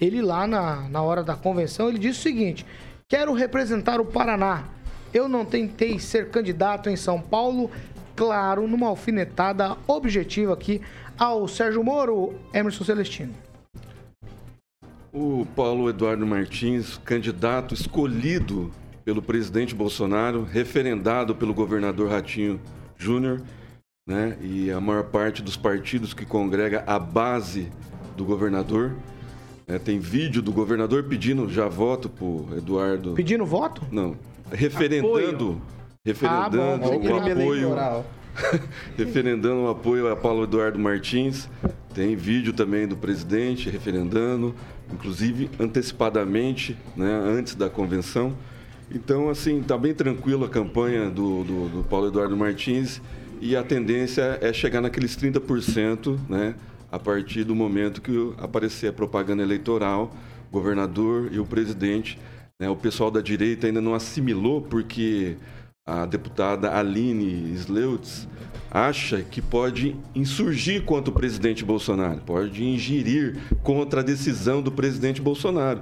[0.00, 2.66] Ele lá na, na hora da convenção, ele disse o seguinte,
[3.08, 4.64] quero representar o Paraná.
[5.14, 7.70] Eu não tentei ser candidato em São Paulo,
[8.16, 10.82] claro, numa alfinetada objetiva aqui
[11.16, 13.51] ao Sérgio Moro, Emerson Celestino.
[15.12, 18.70] O Paulo Eduardo Martins, candidato escolhido
[19.04, 22.58] pelo presidente Bolsonaro, referendado pelo governador Ratinho
[22.96, 23.42] Júnior,
[24.06, 24.38] né?
[24.40, 27.68] E a maior parte dos partidos que congrega a base
[28.16, 28.92] do governador.
[29.66, 29.78] né?
[29.78, 33.12] tem vídeo do governador pedindo já voto pro Eduardo.
[33.14, 33.82] Pedindo voto?
[33.92, 34.16] Não.
[34.50, 35.60] Referendando.
[36.04, 37.30] Referendando Ah, bom, o apoio.
[37.30, 38.06] eleitoral.
[38.96, 41.48] referendando o apoio a Paulo Eduardo Martins.
[41.94, 44.54] Tem vídeo também do presidente referendando,
[44.92, 48.34] inclusive antecipadamente, né, antes da convenção.
[48.90, 53.00] Então, assim, está bem tranquilo a campanha do, do, do Paulo Eduardo Martins
[53.40, 56.54] e a tendência é chegar naqueles 30%, né,
[56.90, 60.14] a partir do momento que aparecer a propaganda eleitoral,
[60.48, 62.18] o governador e o presidente.
[62.58, 62.68] né.
[62.68, 65.36] o pessoal da direita ainda não assimilou porque
[65.84, 68.28] a deputada Aline Sleutz
[68.72, 75.20] acha que pode insurgir contra o presidente Bolsonaro, pode ingerir contra a decisão do presidente
[75.20, 75.80] Bolsonaro.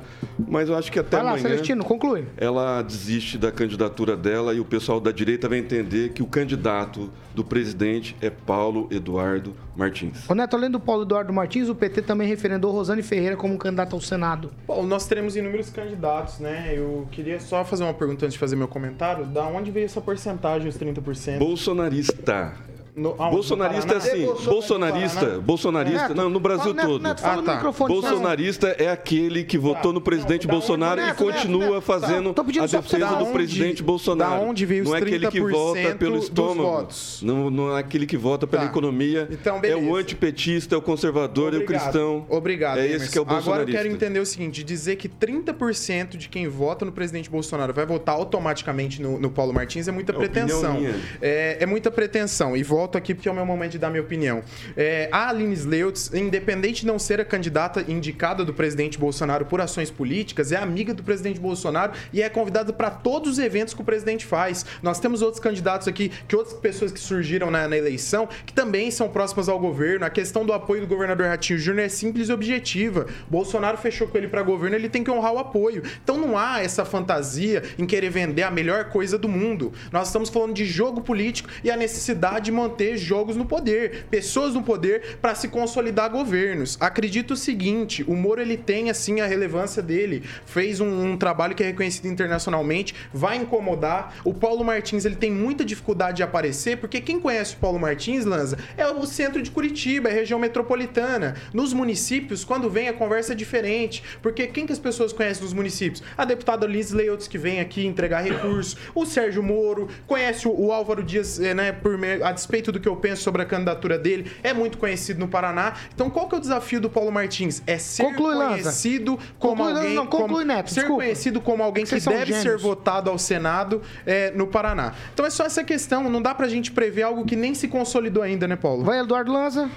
[0.48, 2.24] Mas eu acho que até Vai lá, amanhã Celestino, conclui.
[2.36, 7.08] ela desiste da candidatura dela e o pessoal da direita vai entender que o candidato
[7.32, 10.28] do presidente é Paulo Eduardo Martins.
[10.28, 13.94] Ô Neto, além do Paulo Eduardo Martins, o PT também referendou Rosane Ferreira como candidato
[13.94, 14.50] ao Senado.
[14.66, 16.72] Bom, nós teremos inúmeros candidatos, né?
[16.74, 19.24] Eu queria só fazer uma pergunta antes de fazer meu comentário.
[19.26, 21.38] Da onde veio essa porcentagem, os 30%?
[21.38, 22.52] Bolsonarista.
[22.96, 23.14] No-?
[23.14, 24.32] Bolsonarista é No Paraná?
[24.34, 25.38] assim, bolsonarista, Paraná?
[25.40, 27.02] bolsonarista, não, no Brasil Neto, todo.
[27.02, 27.70] Neto, Ah, tá.
[27.86, 32.64] Bolsonarista é aquele que votou no presidente Bolsonaro Neto, e continua Neto, Neto, fazendo pedindo
[32.64, 34.30] a defesa do onde- presidente Bolsonaro.
[34.40, 36.88] da onde veio os não é aquele que vota 30% pelo estômago.
[37.22, 38.68] Não, não é aquele que vota pela Tá.
[38.70, 39.28] economia.
[39.30, 41.82] Então, é o antipetista, é o conservador, é o Obrigado.
[41.82, 42.26] cristão.
[42.28, 42.78] Obrigado.
[42.78, 43.82] É esse que é o Agora eu bolsonarista.
[43.82, 48.14] quero entender o seguinte: dizer que 30% de quem vota no presidente Bolsonaro vai votar
[48.14, 50.78] automaticamente no, no Paulo Martins é muita É pretensão.
[51.20, 52.56] É, é muita pretensão.
[52.56, 54.42] E volto aqui porque é o meu momento de dar minha opinião.
[54.74, 59.60] É, a Aline Sleutz, independente de não ser a candidata indicada do presidente Bolsonaro por
[59.60, 63.82] ações políticas, é amiga do presidente Bolsonaro e é convidada para todos os eventos que
[63.82, 64.64] o presidente faz.
[64.82, 68.90] Nós temos outros candidatos aqui, que outras pessoas que surgiram na, na eleição, que também
[68.90, 70.06] são próximas ao governo.
[70.06, 73.06] A questão do apoio do governador Ratinho Júnior é simples e objetiva.
[73.28, 75.82] Bolsonaro fechou com ele para governo, ele tem que honrar o apoio.
[76.02, 79.70] Então não há essa fantasia em querer vender a melhor coisa do mundo.
[79.92, 84.54] Nós estamos falando de jogo político e a necessidade de manter jogos no poder, pessoas
[84.54, 86.76] no poder para se consolidar governos.
[86.80, 91.54] Acredito o seguinte, o Moro ele tem assim a relevância dele, fez um, um trabalho
[91.54, 94.14] que é reconhecido internacionalmente, vai incomodar.
[94.24, 98.24] O Paulo Martins ele tem muita dificuldade de aparecer, porque quem conhece o Paulo Martins,
[98.24, 101.36] Lanza, é o centro de Curitiba, é região metropolitana.
[101.52, 105.52] Nos municípios, quando vem a conversa é diferente, porque quem que as pessoas conhecem nos
[105.52, 106.02] municípios?
[106.16, 110.72] A deputada Liz Leutz que vem aqui entregar recursos, o Sérgio Moro, conhece o, o
[110.72, 114.30] Álvaro Dias, eh, né, por a despeito do que eu penso sobre a candidatura dele,
[114.42, 115.74] é muito conhecido no Paraná.
[115.94, 117.62] Então, qual que é o desafio do Paulo Martins?
[117.66, 118.62] É ser Conclui, Lanza.
[118.64, 121.02] conhecido como Conclui, alguém, não, conclui, como- Neto, ser desculpa.
[121.02, 124.92] conhecido como alguém Vocês que deve ser votado ao Senado eh, no Paraná.
[125.14, 128.22] Então é só essa questão, não dá pra gente prever algo que nem se consolidou
[128.22, 128.84] ainda, né, Paulo?
[128.84, 129.70] Vai, Eduardo Lanza.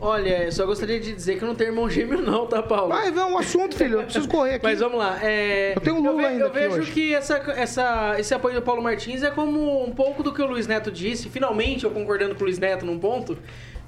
[0.00, 2.88] Olha, eu só gostaria de dizer que eu não tenho irmão gêmeo não, tá, Paulo?
[2.90, 3.98] Vai, vai, um assunto, filho.
[3.98, 4.64] Eu preciso correr aqui.
[4.64, 5.18] Mas vamos lá.
[5.20, 6.92] é, Eu tenho um Lula ve- ainda Eu vejo hoje.
[6.92, 10.46] que essa, essa, esse apoio do Paulo Martins é como um pouco do que o
[10.46, 11.28] Luiz Neto disse.
[11.28, 13.36] Finalmente, eu concordando com o Luiz Neto num ponto,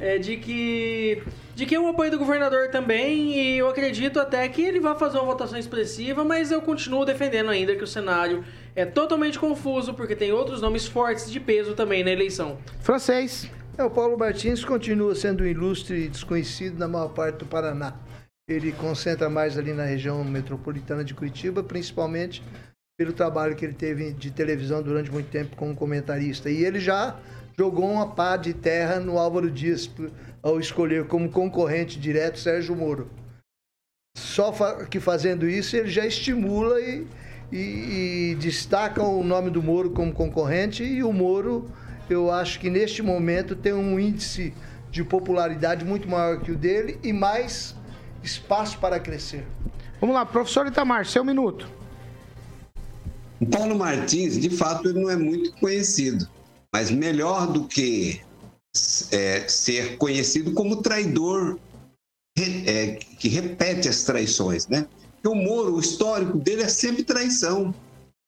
[0.00, 1.22] é, de que
[1.54, 5.18] de que o apoio do governador também e eu acredito até que ele vai fazer
[5.18, 8.42] uma votação expressiva, mas eu continuo defendendo ainda que o cenário
[8.74, 12.56] é totalmente confuso porque tem outros nomes fortes de peso também na eleição.
[12.80, 13.46] Francês.
[13.80, 17.94] É, o Paulo Martins continua sendo ilustre e desconhecido na maior parte do Paraná.
[18.46, 22.42] Ele concentra mais ali na região metropolitana de Curitiba, principalmente
[22.98, 26.50] pelo trabalho que ele teve de televisão durante muito tempo como comentarista.
[26.50, 27.18] E ele já
[27.56, 29.90] jogou uma pá de terra no Álvaro Dias
[30.42, 33.08] ao escolher como concorrente direto Sérgio Moro.
[34.14, 34.52] Só
[34.90, 37.06] que fazendo isso ele já estimula e,
[37.50, 41.72] e, e destaca o nome do Moro como concorrente e o Moro,
[42.12, 44.52] eu acho que neste momento tem um índice
[44.90, 47.74] de popularidade muito maior que o dele e mais
[48.22, 49.46] espaço para crescer.
[50.00, 51.68] Vamos lá, professor Itamar, seu minuto.
[53.40, 56.28] O Paulo Martins, de fato, ele não é muito conhecido,
[56.72, 58.20] mas melhor do que
[59.10, 61.58] é, ser conhecido como traidor
[62.38, 64.86] é, que repete as traições, né?
[65.14, 67.74] Porque o Moro, o histórico dele é sempre traição.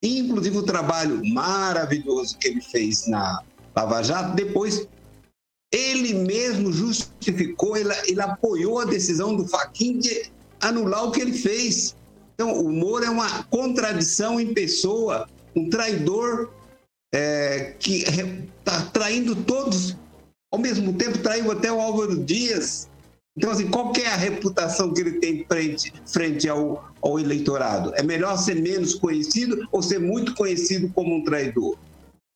[0.03, 3.43] Inclusive o trabalho maravilhoso que ele fez na
[3.75, 4.87] Lava Jato, depois
[5.73, 11.33] ele mesmo justificou, ele, ele apoiou a decisão do Faquin de anular o que ele
[11.33, 11.97] fez.
[12.35, 16.51] Então, o Moro é uma contradição em pessoa, um traidor
[17.15, 19.97] é, que está traindo todos,
[20.53, 22.89] ao mesmo tempo traiu até o Álvaro Dias.
[23.37, 27.93] Então, assim, qual é a reputação que ele tem frente, frente ao, ao eleitorado?
[27.95, 31.79] É melhor ser menos conhecido ou ser muito conhecido como um traidor?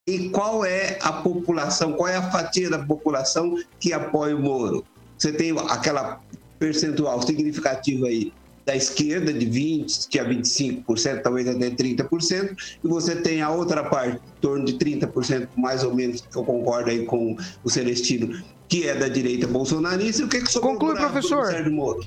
[0.07, 4.85] E qual é a população, qual é a fatia da população que apoia o Moro?
[5.17, 6.21] Você tem aquela
[6.57, 8.31] percentual significativa aí
[8.65, 13.83] da esquerda, de 20% que é 25%, talvez até 30%, e você tem a outra
[13.83, 18.41] parte, em torno de 30%, mais ou menos, que eu concordo aí com o Celestino,
[18.67, 20.21] que é da direita bolsonarista.
[20.21, 21.47] E o que, que sobrou Conclui, professor.
[21.47, 22.05] Sérgio Moro?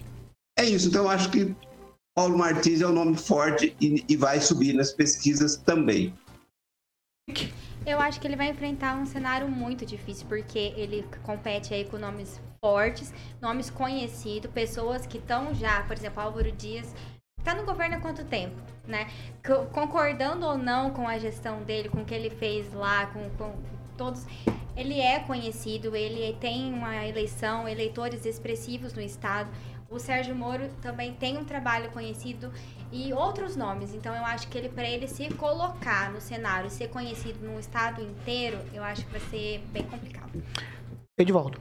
[0.58, 1.54] É isso, então eu acho que
[2.14, 6.14] Paulo Martins é um nome forte e, e vai subir nas pesquisas também.
[7.86, 11.98] Eu acho que ele vai enfrentar um cenário muito difícil, porque ele compete aí com
[11.98, 16.94] nomes fortes, nomes conhecidos, pessoas que estão já, por exemplo, Álvaro Dias
[17.38, 18.56] está no governo há quanto tempo,
[18.86, 19.08] né?
[19.72, 23.54] Concordando ou não com a gestão dele, com o que ele fez lá, com, com
[23.96, 24.26] todos,
[24.76, 29.50] ele é conhecido, ele tem uma eleição, eleitores expressivos no estado.
[29.90, 32.48] O Sérgio Moro também tem um trabalho conhecido
[32.92, 33.92] e outros nomes.
[33.92, 37.58] Então eu acho que ele para ele se colocar no cenário e ser conhecido no
[37.58, 40.30] estado inteiro, eu acho que vai ser bem complicado.
[41.18, 41.58] Edivaldo.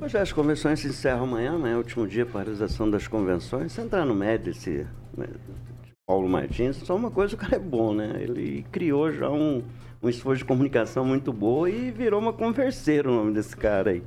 [0.00, 3.06] Hoje as convenções se encerram amanhã, amanhã é o último dia para a realização das
[3.06, 3.70] convenções.
[3.70, 4.84] Se entrar no esse
[5.16, 5.28] né,
[6.04, 8.12] Paulo Martins, só uma coisa, o cara é bom, né?
[8.18, 9.62] Ele criou já um,
[10.02, 14.02] um esforço de comunicação muito boa e virou uma converseira o nome desse cara aí.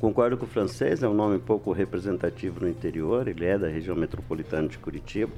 [0.00, 3.96] Concordo com o francês, é um nome pouco representativo no interior, ele é da região
[3.96, 5.32] metropolitana de Curitiba.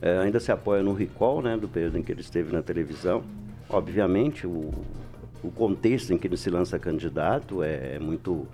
[0.00, 3.24] É, ainda se apoia no recall, né, do período em que ele esteve na televisão.
[3.68, 4.70] Obviamente, o,
[5.42, 8.46] o contexto em que ele se lança candidato é, é muito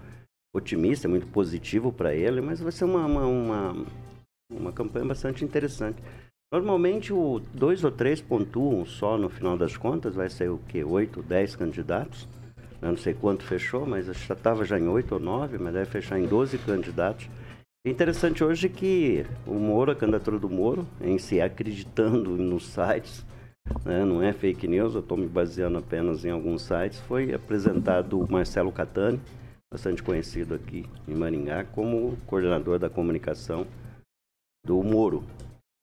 [0.55, 3.87] otimista, é muito positivo para ele, mas vai ser uma, uma, uma,
[4.51, 6.03] uma campanha bastante interessante.
[6.51, 10.83] Normalmente, o 2 ou 3.1 só no final das contas vai ser o quê?
[10.83, 12.27] 8, 10 candidatos.
[12.81, 16.27] Não sei quanto fechou, mas estava já em 8 ou 9, mas deve fechar em
[16.27, 17.29] 12 candidatos.
[17.85, 23.25] É interessante hoje que o Moro, a candidatura do Moro, em si acreditando nos sites,
[23.85, 28.21] né, não é fake news, eu estou me baseando apenas em alguns sites, foi apresentado
[28.21, 29.21] o Marcelo Catani,
[29.73, 33.67] bastante conhecido aqui em Maringá, como coordenador da comunicação
[34.65, 35.25] do Moro.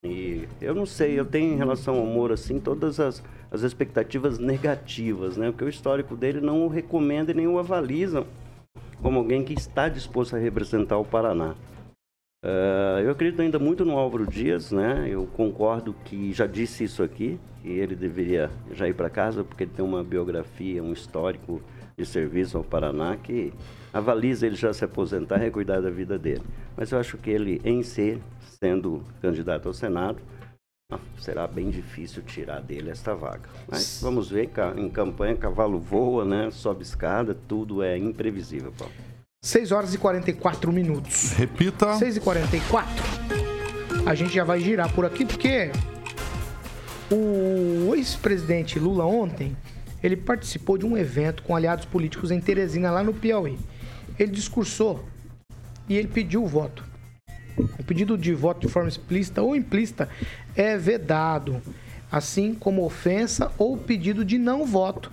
[0.04, 3.24] E eu não sei, eu tenho em relação ao Moro, assim, todas as,
[3.56, 5.49] as expectativas negativas, né?
[5.49, 8.26] Porque o histórico dele não o recomenda e nem o avaliza
[9.01, 11.56] como alguém que está disposto a representar o Paraná.
[12.43, 15.08] Uh, eu acredito ainda muito no Álvaro Dias, né?
[15.10, 19.64] Eu concordo que já disse isso aqui, que ele deveria já ir para casa porque
[19.64, 21.62] ele tem uma biografia, um histórico
[21.97, 23.53] de serviço ao Paraná que
[23.91, 26.43] avaliza ele já se aposentar e cuidar da vida dele.
[26.76, 28.22] Mas eu acho que ele em si
[28.60, 30.20] sendo candidato ao Senado,
[31.26, 33.50] será bem difícil tirar dele esta vaga.
[33.68, 36.52] Mas vamos ver, em campanha, cavalo voa, né?
[36.52, 38.94] Sobe escada, tudo é imprevisível, Paulo.
[39.42, 41.32] 6 horas e 44 minutos.
[41.32, 41.96] Repita.
[41.96, 43.04] 6 e 44.
[44.06, 45.72] A gente já vai girar por aqui porque
[47.12, 49.58] o ex-presidente Lula ontem,
[50.04, 53.58] ele participou de um evento com aliados políticos em Teresina, lá no Piauí.
[54.20, 55.04] Ele discursou
[55.90, 56.84] e ele pediu o voto.
[57.58, 60.10] O pedido de voto de forma explícita ou implícita
[60.56, 61.62] é vedado,
[62.12, 65.12] assim como ofensa ou pedido de não voto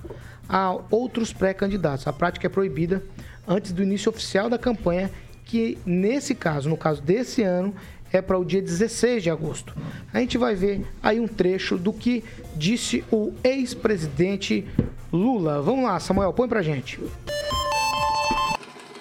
[0.49, 2.07] a outros pré-candidatos.
[2.07, 3.03] A prática é proibida
[3.47, 5.11] antes do início oficial da campanha,
[5.45, 7.75] que nesse caso, no caso desse ano,
[8.13, 9.75] é para o dia 16 de agosto.
[10.13, 12.23] A gente vai ver aí um trecho do que
[12.55, 14.67] disse o ex-presidente
[15.13, 15.63] Lula.
[15.63, 17.01] Vamos lá, Samuel, põe pra gente.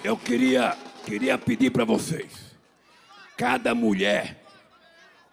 [0.02, 2.51] Eu queria, queria pedir para vocês,
[3.42, 4.40] cada mulher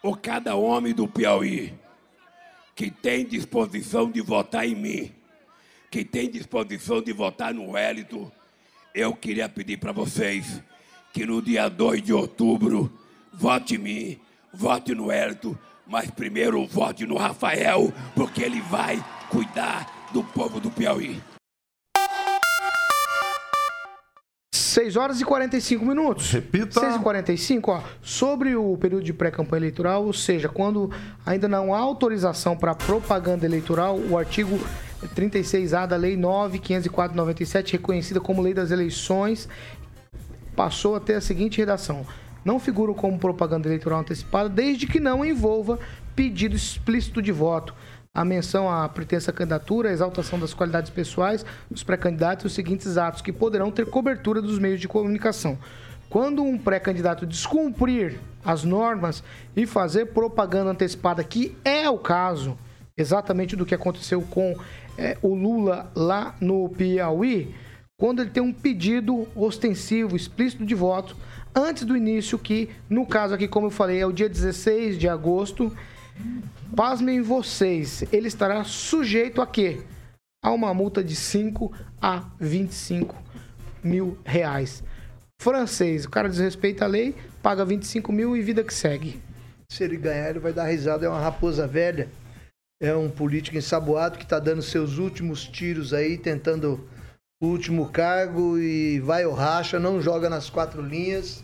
[0.01, 1.75] ou cada homem do Piauí
[2.75, 5.11] que tem disposição de votar em mim,
[5.91, 8.31] que tem disposição de votar no Wellington,
[8.95, 10.59] eu queria pedir para vocês
[11.13, 12.91] que no dia 2 de outubro
[13.31, 14.19] vote em mim,
[14.51, 15.55] vote no Wellington,
[15.85, 21.21] mas primeiro vote no Rafael, porque ele vai cuidar do povo do Piauí.
[24.69, 26.31] 6 horas e 45 minutos.
[26.31, 26.79] Repita.
[26.79, 27.81] 6 e 45, ó.
[28.01, 30.91] Sobre o período de pré-campanha eleitoral, ou seja, quando
[31.25, 34.59] ainda não há autorização para propaganda eleitoral, o artigo
[35.15, 39.49] 36A da Lei 9.504/97, reconhecida como Lei das Eleições,
[40.55, 42.05] passou a ter a seguinte redação:
[42.45, 45.79] não figuram como propaganda eleitoral antecipada desde que não envolva
[46.15, 47.73] pedido explícito de voto.
[48.11, 52.97] A menção à pretensa candidatura, a exaltação das qualidades pessoais dos pré-candidatos e os seguintes
[52.97, 55.59] atos que poderão ter cobertura dos meios de comunicação.
[56.09, 59.23] Quando um pré-candidato descumprir as normas
[59.55, 62.57] e fazer propaganda antecipada, que é o caso
[62.97, 64.57] exatamente do que aconteceu com
[64.97, 67.53] é, o Lula lá no Piauí,
[67.95, 71.15] quando ele tem um pedido ostensivo, explícito de voto,
[71.55, 75.07] antes do início, que no caso aqui, como eu falei, é o dia 16 de
[75.07, 75.71] agosto.
[76.75, 79.81] Pasmem vocês, ele estará sujeito a quê?
[80.43, 83.15] A uma multa de 5 a 25
[83.83, 84.83] mil reais.
[85.41, 89.19] Francês, o cara desrespeita a lei, paga 25 mil e vida que segue.
[89.71, 91.05] Se ele ganhar, ele vai dar risada.
[91.05, 92.09] É uma raposa velha.
[92.81, 96.87] É um político ensaboado que está dando seus últimos tiros aí, tentando
[97.41, 101.43] o último cargo e vai ou racha, não joga nas quatro linhas.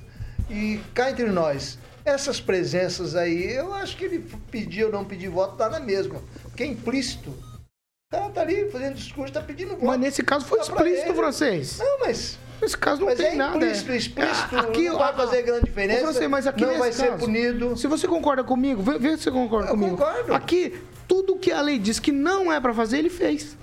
[0.50, 5.28] E cá entre nós, essas presenças aí, eu acho que ele pedir ou não pedir
[5.28, 6.22] voto dá na mesma.
[6.44, 7.32] Porque é implícito.
[7.32, 9.86] O cara tá ali fazendo discurso, tá pedindo voto.
[9.86, 11.80] Mas nesse caso foi pra explícito, francês.
[11.80, 12.38] Não, mas.
[12.62, 13.58] Nesse caso não mas tem é nada.
[13.58, 16.02] Implícito, explícito, Aqui, não vai fazer grande diferença.
[16.02, 17.76] Francês, mas aqui não vai ser caso, punido.
[17.76, 19.98] Se você concorda comigo, vê, vê se você concorda Eu comigo.
[19.98, 20.34] concordo.
[20.34, 23.58] Aqui, tudo que a lei diz que não é pra fazer, ele fez.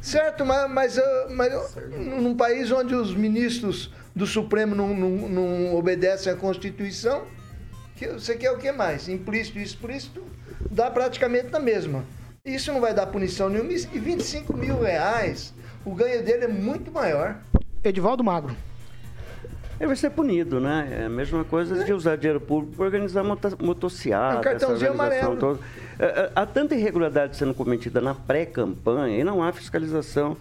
[0.00, 5.10] Certo, mas, mas, ah, mas ah, num país onde os ministros do Supremo não, não,
[5.28, 7.24] não obedecem à Constituição,
[7.98, 9.08] que, você quer o que mais?
[9.08, 10.22] Implícito e explícito,
[10.70, 12.04] dá praticamente na mesma.
[12.44, 13.72] Isso não vai dar punição nenhuma.
[13.72, 15.52] E 25 mil reais,
[15.84, 17.36] o ganho dele é muito maior.
[17.82, 18.56] Edivaldo Magro.
[19.78, 20.88] Ele vai ser punido, né?
[21.02, 24.36] É a mesma coisa de usar dinheiro público para organizar mota- motociata.
[24.36, 25.36] É um cartãozinho amarelo.
[25.36, 25.60] toda.
[25.98, 30.36] É, é, Há tanta irregularidade sendo cometida na pré-campanha e não há fiscalização.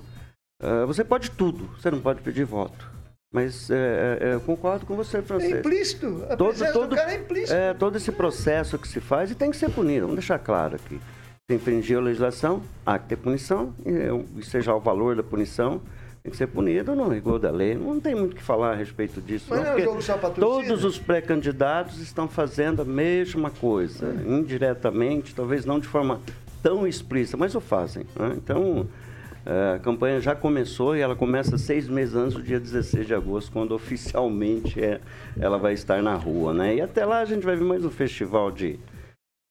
[0.62, 2.89] É, Você pode tudo, você não pode pedir voto.
[3.34, 5.53] Mas é, é, eu concordo com você, francês.
[5.53, 6.25] É implícito.
[6.30, 7.53] A Todo, todo, é implícito.
[7.53, 10.01] é, todo esse processo que se faz e tem que ser punido.
[10.01, 10.99] Vamos deixar claro aqui.
[11.49, 15.23] Se infringir a legislação, há que ter punição, e, é, e seja o valor da
[15.23, 15.82] punição,
[16.23, 17.75] tem que ser punido no rigor da lei.
[17.75, 19.45] Não tem muito o que falar a respeito disso.
[19.49, 20.30] Mas não, não é jogo torcida?
[20.39, 26.19] todos os pré-candidatos estão fazendo a mesma coisa, indiretamente, talvez não de forma
[26.63, 28.05] tão explícita, mas o fazem.
[28.15, 28.34] né?
[28.36, 29.07] Então, é,
[29.50, 33.50] a campanha já começou e ela começa seis meses antes do dia 16 de agosto,
[33.50, 35.00] quando oficialmente é,
[35.39, 36.54] ela vai estar na rua.
[36.54, 36.76] Né?
[36.76, 38.78] E até lá a gente vai ver mais um festival de,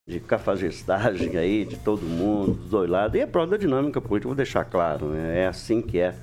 [0.07, 3.17] de cafajestagem aí, de todo mundo, dos dois lados.
[3.17, 5.41] E é prova da dinâmica política, vou deixar claro, né?
[5.41, 6.15] é assim que é.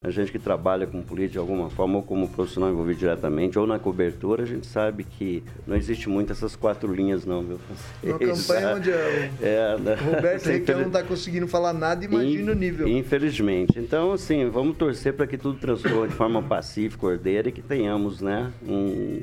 [0.00, 3.66] A gente que trabalha com política de alguma forma, ou como profissional envolvido diretamente, ou
[3.66, 7.58] na cobertura, a gente sabe que não existe muito essas quatro linhas, não, viu?
[8.04, 8.94] Uma campanha onde o
[9.42, 9.94] É, né?
[9.96, 12.86] Roberto Requião não infeliz- está conseguindo falar nada, imagina o nível.
[12.86, 13.76] Infelizmente.
[13.76, 18.20] Então, assim, vamos torcer para que tudo transcorra de forma pacífica, ordeira e que tenhamos,
[18.20, 19.20] né, um,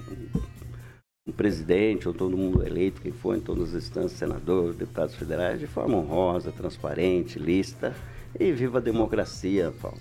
[1.25, 5.57] um presidente ou todo mundo eleito, quem for, em todas as instâncias, senador, deputados federais,
[5.57, 7.95] de forma honrosa, transparente, lista.
[8.39, 9.97] E viva a democracia, Paulo.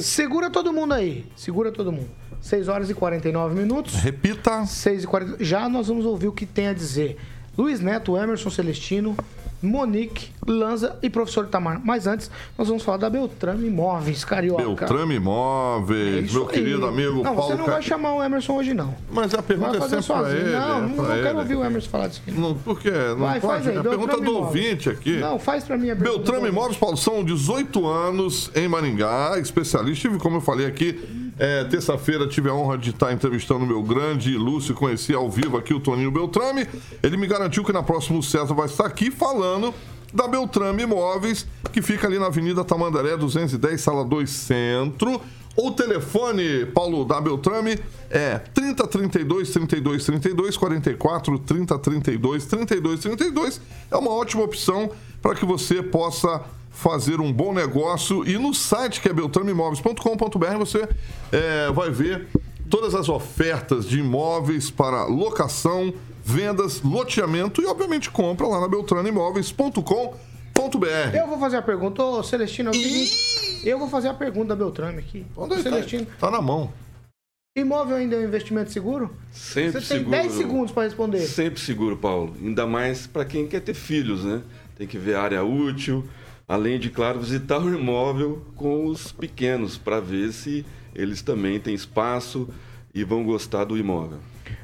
[0.00, 1.26] Segura todo mundo aí.
[1.36, 2.10] Segura todo mundo.
[2.40, 3.94] 6 horas e 49 minutos.
[3.96, 4.64] Repita.
[4.64, 5.44] 6 e 40.
[5.44, 7.16] Já nós vamos ouvir o que tem a dizer.
[7.56, 9.16] Luiz Neto, Emerson Celestino,
[9.62, 11.80] Monique, Lanza e professor Itamar.
[11.84, 14.62] Mas antes, nós vamos falar da Beltrame Imóveis, Carioca.
[14.62, 16.54] Beltrame É Imóveis, isso meu aí.
[16.54, 18.94] querido amigo Não, Paulo você não vai chamar o Emerson hoje, não.
[19.10, 20.50] Mas a pergunta é sempre pra ele.
[20.52, 21.38] Não, é não, não quero ele.
[21.38, 22.22] ouvir o Emerson falar disso.
[22.26, 22.38] aqui.
[22.38, 22.90] Não, por quê?
[22.90, 23.64] Não Vai, pode?
[23.64, 24.44] faz aí, a pergunta do Imóveis.
[24.46, 25.16] ouvinte aqui.
[25.18, 26.18] Não, faz pra mim a pergunta.
[26.18, 30.08] Beltrame Imóveis, Paulo, são 18 anos em Maringá, especialista.
[30.08, 30.98] Tive, como eu falei aqui,
[31.38, 35.56] é, terça-feira tive a honra de estar entrevistando o meu grande Lúcio, conheci ao vivo
[35.56, 36.66] aqui o Toninho Beltrame.
[37.02, 39.72] Ele me garantiu que na próxima o César vai estar aqui falando
[40.12, 45.20] da Beltrame Imóveis, que fica ali na Avenida Tamandaré 210, sala 2 Centro.
[45.56, 47.78] O telefone, Paulo da Beltrame,
[48.10, 53.60] é 3032 32 32 44 30 32 32 32.
[53.90, 56.42] É uma ótima opção para que você possa
[56.78, 58.26] fazer um bom negócio.
[58.28, 60.88] E no site que é beltrameimóveis.com.br você
[61.32, 62.28] é, vai ver
[62.70, 65.92] todas as ofertas de imóveis para locação,
[66.24, 71.16] vendas, loteamento e, obviamente, compra lá na beltraneimóveis.com.br.
[71.16, 74.56] Eu vou fazer a pergunta, ô Celestino, é seguinte, eu vou fazer a pergunta da
[74.56, 75.26] Beltrame aqui.
[75.36, 75.70] Onde é que tá?
[75.70, 76.72] Celestino, Tá na mão.
[77.56, 79.10] imóvel ainda é um investimento seguro?
[79.32, 80.10] Sempre Você tem seguro.
[80.10, 81.26] 10 segundos para responder.
[81.26, 82.36] Sempre seguro, Paulo.
[82.40, 84.42] Ainda mais para quem quer ter filhos, né?
[84.76, 86.04] Tem que ver a área útil,
[86.48, 91.74] além de, claro, visitar o imóvel com os pequenos para ver se eles também têm
[91.74, 92.48] espaço
[92.94, 94.18] e vão gostar do imóvel.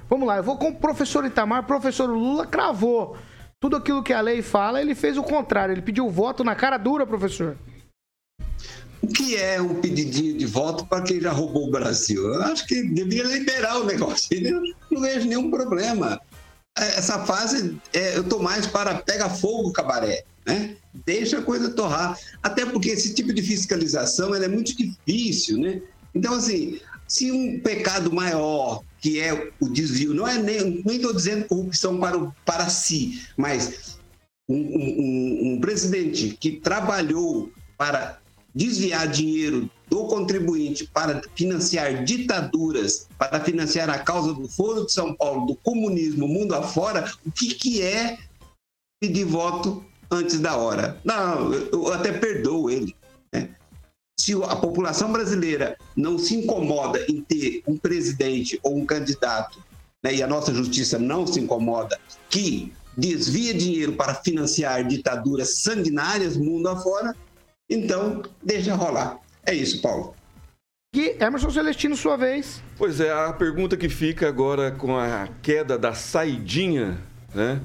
[0.09, 1.63] Vamos lá, eu vou com o professor Itamar.
[1.63, 3.17] O professor Lula cravou.
[3.61, 5.73] Tudo aquilo que a lei fala, ele fez o contrário.
[5.73, 7.57] Ele pediu voto na cara dura, professor.
[9.01, 12.23] O que é um pedidinho de voto para quem já roubou o Brasil?
[12.27, 14.29] Eu acho que deveria liberar o negócio.
[14.33, 16.21] Eu não vejo nenhum problema.
[16.77, 20.25] Essa fase, é, eu estou mais para pega fogo, cabaré.
[20.47, 20.77] Né?
[21.07, 22.19] Deixa a coisa torrar.
[22.43, 25.59] Até porque esse tipo de fiscalização é muito difícil.
[25.59, 25.81] Né?
[26.15, 31.47] Então, assim, se um pecado maior, que é o desvio, não é nem estou dizendo
[31.47, 33.99] corrupção para, o- para si, mas
[34.49, 38.19] um, um- um- um presidente que trabalhou para
[38.55, 45.13] desviar dinheiro do contribuinte para financiar ditaduras, para financiar a causa do Foro de São
[45.15, 48.17] Paulo, do comunismo, mundo afora, o que, que é
[49.03, 50.97] pedir voto antes da hora?
[51.05, 52.95] Não, eu até perdoo ele.
[53.33, 53.51] né?
[54.19, 59.63] Se a população brasileira não se incomoda em ter um presidente ou um candidato,
[60.03, 61.99] né, e a nossa justiça não se incomoda,
[62.31, 67.15] que desvia dinheiro para financiar ditaduras sanguinárias mundo afora,
[67.69, 69.19] então deixa rolar.
[69.45, 70.15] É isso, Paulo.
[70.95, 72.63] E Emerson Celestino, sua vez.
[72.79, 76.99] Pois é, a pergunta que fica agora com a queda da saidinha,
[77.35, 77.61] né?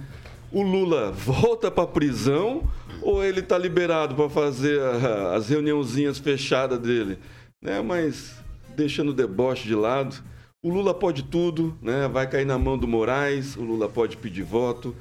[0.52, 2.64] O Lula volta para prisão
[3.02, 7.18] ou ele tá liberado para fazer a- as reuniãozinhas fechadas dele,
[7.62, 7.82] né?
[7.82, 8.36] Mas
[8.76, 10.16] deixando o deboche de lado,
[10.64, 12.08] o Lula pode tudo, né?
[12.12, 14.96] Vai cair na mão do Moraes, o Lula pode pedir voto,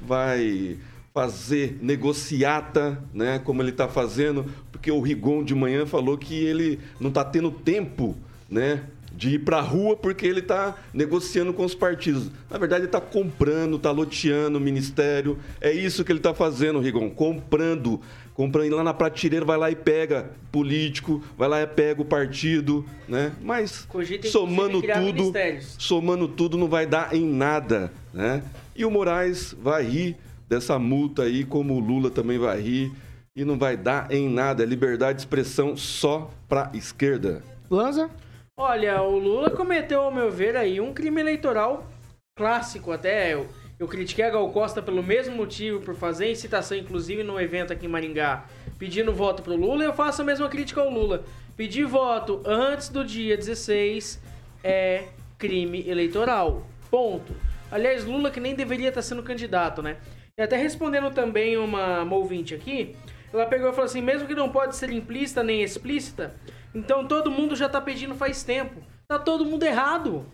[0.00, 0.78] vai
[1.12, 6.78] fazer negociata, né, como ele está fazendo, porque o Rigon de manhã falou que ele
[7.00, 8.14] não está tendo tempo,
[8.50, 8.82] né,
[9.16, 12.30] de ir para a rua porque ele está negociando com os partidos.
[12.50, 15.38] Na verdade, ele está comprando, está loteando o ministério.
[15.60, 18.00] É isso que ele está fazendo, Rigon, comprando.
[18.34, 22.84] Comprando lá na prateleira, vai lá e pega político, vai lá e pega o partido,
[23.08, 23.32] né?
[23.40, 25.32] Mas Cogita, somando tudo,
[25.78, 28.42] somando tudo não vai dar em nada, né?
[28.74, 32.92] E o Moraes vai rir dessa multa aí, como o Lula também vai rir,
[33.34, 34.62] e não vai dar em nada.
[34.62, 37.42] É liberdade de expressão só pra esquerda.
[37.70, 38.10] Lanza?
[38.58, 41.86] Olha, o Lula cometeu, ao meu ver, aí um crime eleitoral
[42.34, 43.34] clássico até.
[43.34, 43.46] Eu,
[43.78, 47.84] eu critiquei a Gal Costa pelo mesmo motivo, por fazer incitação, inclusive, no evento aqui
[47.84, 48.46] em Maringá,
[48.78, 51.22] pedindo voto pro Lula, eu faço a mesma crítica ao Lula.
[51.54, 54.22] Pedir voto antes do dia 16
[54.64, 55.04] é
[55.36, 56.66] crime eleitoral.
[56.90, 57.36] Ponto.
[57.70, 59.98] Aliás, Lula que nem deveria estar sendo candidato, né?
[60.38, 62.96] E até respondendo também uma, uma ouvinte aqui,
[63.30, 66.34] ela pegou e falou assim, mesmo que não pode ser implícita nem explícita,
[66.76, 68.80] então todo mundo já tá pedindo faz tempo.
[69.08, 70.26] Tá todo mundo errado.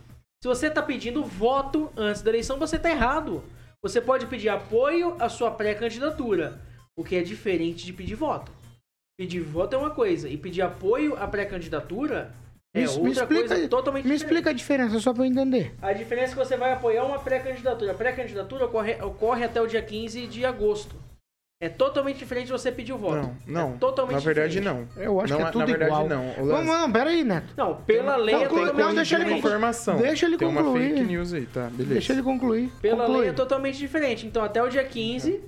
[0.43, 3.45] Se você tá pedindo voto antes da eleição, você tá errado.
[3.83, 6.61] Você pode pedir apoio à sua pré-candidatura,
[6.97, 8.51] o que é diferente de pedir voto.
[9.19, 12.33] Pedir voto é uma coisa, e pedir apoio à pré-candidatura
[12.75, 14.25] é Me- me outra explica- coisa totalmente Me diferente.
[14.33, 15.75] explica a diferença, só pra eu entender.
[15.83, 17.93] A diferença é que você vai apoiar uma pré-candidatura.
[17.93, 20.97] A pré-candidatura ocorre, ocorre até o dia 15 de agosto.
[21.65, 23.15] É totalmente diferente de você pedir o voto.
[23.47, 23.75] Não, não.
[23.75, 24.89] É totalmente na verdade, diferente.
[24.97, 25.03] não.
[25.05, 26.09] Eu acho Não que é é- tudo na verdade, igual.
[26.09, 26.29] não.
[26.31, 27.55] O Vamos, lance- não, pera aí, Neto.
[27.57, 29.43] Não, pela lei é Conclui- totalmente não, deixa ele diferente.
[29.43, 29.55] concluir.
[29.57, 29.97] informação.
[29.97, 30.89] Deixa ele Tem uma concluir.
[30.89, 31.69] fake news aí, tá?
[31.71, 31.93] Beleza.
[31.93, 32.73] Deixa ele concluir.
[32.83, 33.21] Pela Conclui.
[33.21, 34.27] lei é totalmente diferente.
[34.27, 35.41] Então, até o dia 15 é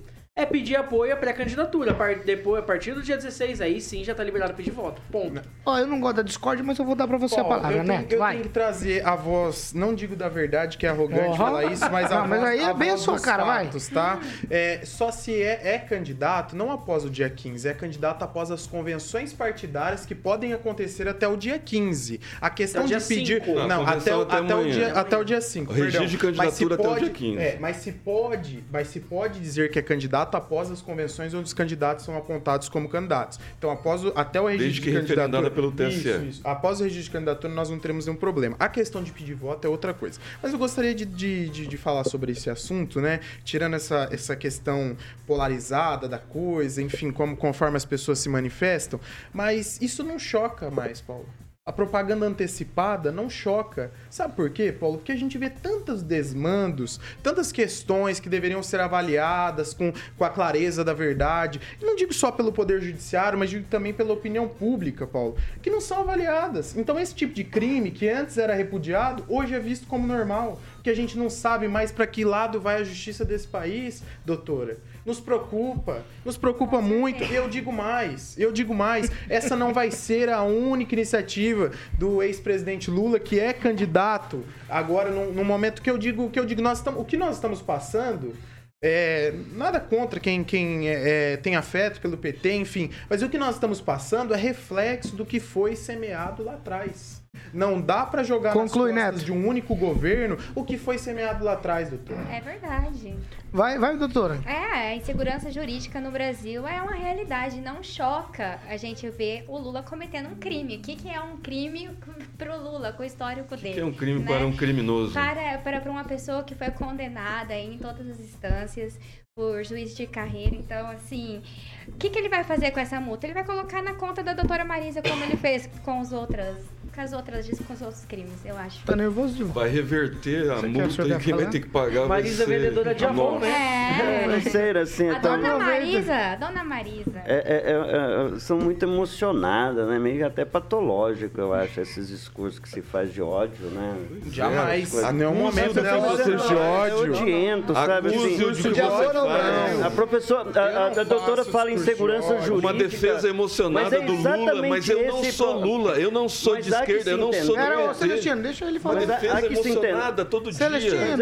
[0.45, 1.97] pedir apoio à pré-candidatura.
[2.25, 5.01] Depois, a partir do dia 16, aí sim já tá liberado pedir voto.
[5.13, 5.41] Ponto.
[5.65, 7.85] Ó, eu não gosto da Discord, mas eu vou dar pra você a palavra, eu
[7.85, 8.13] tenho, Neto.
[8.15, 8.33] eu Vai.
[8.33, 11.37] tenho que trazer a voz, não digo da verdade, que é arrogante Uhum.
[11.37, 13.25] falar isso, mas a Não, mas voz, aí é a bem a voz sua dos
[13.25, 13.65] cara, vai.
[13.67, 14.19] fatos, tá?
[14.51, 18.67] É, só se é, é candidato, não após o dia 15, é candidato após as
[18.67, 22.21] convenções partidárias que podem acontecer até o dia 15.
[22.41, 23.41] A questão de pedir...
[23.45, 23.67] 5.
[23.69, 24.73] Não, até, o- até até, o amanhã.
[24.75, 27.39] dia, até o dia 5, O registro de Mas candidatura até o dia 15.
[27.39, 31.45] É, mas se pode, mas se pode dizer que é candidato após as convenções onde
[31.45, 33.39] os candidatos são apontados como candidatos.
[33.59, 35.51] Então, após o, até o registro Desde que de candidatura...
[35.51, 35.99] pelo TSE.
[35.99, 36.41] Isso, isso.
[36.45, 38.57] Após o registro de candidatura, nós não teremos nenhum problema.
[38.59, 40.19] A questão de pedir voto é outra coisa.
[40.43, 43.21] Mas eu gostaria de, de, de, de falar sobre esse assunto, né?
[43.45, 44.97] Tirando essa, essa questão
[45.27, 49.01] polarizada da coisa, enfim, como, conforme as pessoas se manifestam.
[49.33, 51.27] Mas isso não choca mais, Paulo.
[51.67, 53.91] A propaganda antecipada não choca.
[54.11, 54.99] Sabe por quê, Paulo?
[54.99, 60.29] Porque a gente vê tantos desmandos, tantas questões que deveriam ser avaliadas com, com a
[60.29, 61.59] clareza da verdade.
[61.81, 65.71] E não digo só pelo Poder Judiciário, mas digo também pela opinião pública, Paulo, que
[65.71, 66.77] não são avaliadas.
[66.77, 70.61] Então, esse tipo de crime que antes era repudiado, hoje é visto como normal.
[70.75, 74.77] Porque a gente não sabe mais para que lado vai a justiça desse país, doutora
[75.05, 77.23] nos preocupa, nos preocupa muito.
[77.25, 82.91] Eu digo mais, eu digo mais, essa não vai ser a única iniciativa do ex-presidente
[82.91, 86.79] Lula que é candidato agora no, no, momento que eu digo que eu digo nós
[86.79, 88.35] estamos, o que nós estamos passando
[88.83, 92.91] é, nada contra quem, quem é, é tem afeto pelo PT, enfim.
[93.09, 97.24] Mas o que nós estamos passando é reflexo do que foi semeado lá atrás.
[97.53, 99.25] Não dá para jogar Conclui, nas Neto.
[99.25, 102.17] de um único governo o que foi semeado lá atrás, doutor.
[102.31, 103.17] É verdade.
[103.53, 104.41] Vai, vai, doutora.
[104.45, 107.61] É, a insegurança jurídica no Brasil é uma realidade.
[107.61, 110.77] Não choca a gente ver o Lula cometendo um crime.
[110.77, 111.91] O que, que é um crime
[112.37, 113.75] pro Lula, com o histórico dele?
[113.75, 114.27] que é um crime né?
[114.27, 115.13] para um criminoso?
[115.13, 118.99] Para, para, para uma pessoa que foi condenada em todas as instâncias
[119.35, 120.55] por juiz de carreira.
[120.55, 121.43] Então, assim,
[121.89, 123.27] o que, que ele vai fazer com essa multa?
[123.27, 126.57] Ele vai colocar na conta da doutora Marisa, como ele fez com os outras
[126.95, 128.85] com as outras, com os outros crimes, eu acho.
[128.85, 129.55] Tá nervoso demais.
[129.55, 132.95] Vai reverter a Você multa e quem vai ter que pagar Marisa vai ser vendedora
[132.95, 133.43] de a amor, nós.
[133.43, 134.37] né?
[134.37, 134.41] É.
[134.51, 137.23] Sei, assim, A então- dona Marisa, dona Marisa.
[137.25, 139.99] É, é, é, é, são muito emocionadas, né?
[139.99, 143.97] Meio até patológico, eu acho, esses discursos que se faz de ódio, né?
[144.31, 144.95] Jamais.
[144.95, 147.13] Em nenhum momento eu fiz discurso de É ódio.
[147.13, 148.09] odiento, sabe?
[148.09, 148.45] Acuse assim?
[148.45, 149.87] o discurso de ódio, não.
[149.87, 152.55] A professora, a, a- a doutora fala em segurança jurídica.
[152.55, 156.71] Uma defesa emocionada é do Lula, mas eu não sou Lula, eu não sou de
[156.84, 157.45] que esquerda, eu não entender.
[157.45, 157.95] sou do Pera, ô, PT.
[157.95, 158.95] Celestino, deixa ele falar.
[158.95, 160.53] Uma Mas defesa há que se emocionada todo dia.
[160.53, 161.03] Celestino.
[161.03, 161.17] É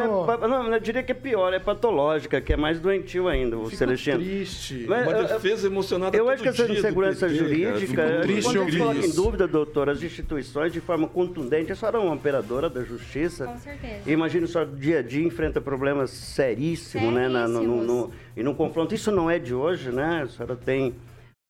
[0.49, 4.19] não, eu diria que é pior, é patológica, que é mais doentio ainda, o Celestino.
[4.19, 4.85] triste.
[4.89, 7.49] Mas, Uma defesa emocionada Eu todo acho que essa insegurança PT, cara.
[7.49, 11.09] jurídica, Fico triste quando a gente ouvir coloca em dúvida, doutor, as instituições de forma
[11.09, 13.47] contundente, a senhora é uma operadora da justiça.
[13.47, 14.11] Com certeza.
[14.11, 17.29] Imagina a senhora dia a dia enfrenta problemas seríssimos, né?
[17.29, 18.95] na- no, no- no- e no confronto.
[18.95, 20.23] Isso não é de hoje, né?
[20.25, 20.95] A senhora tem.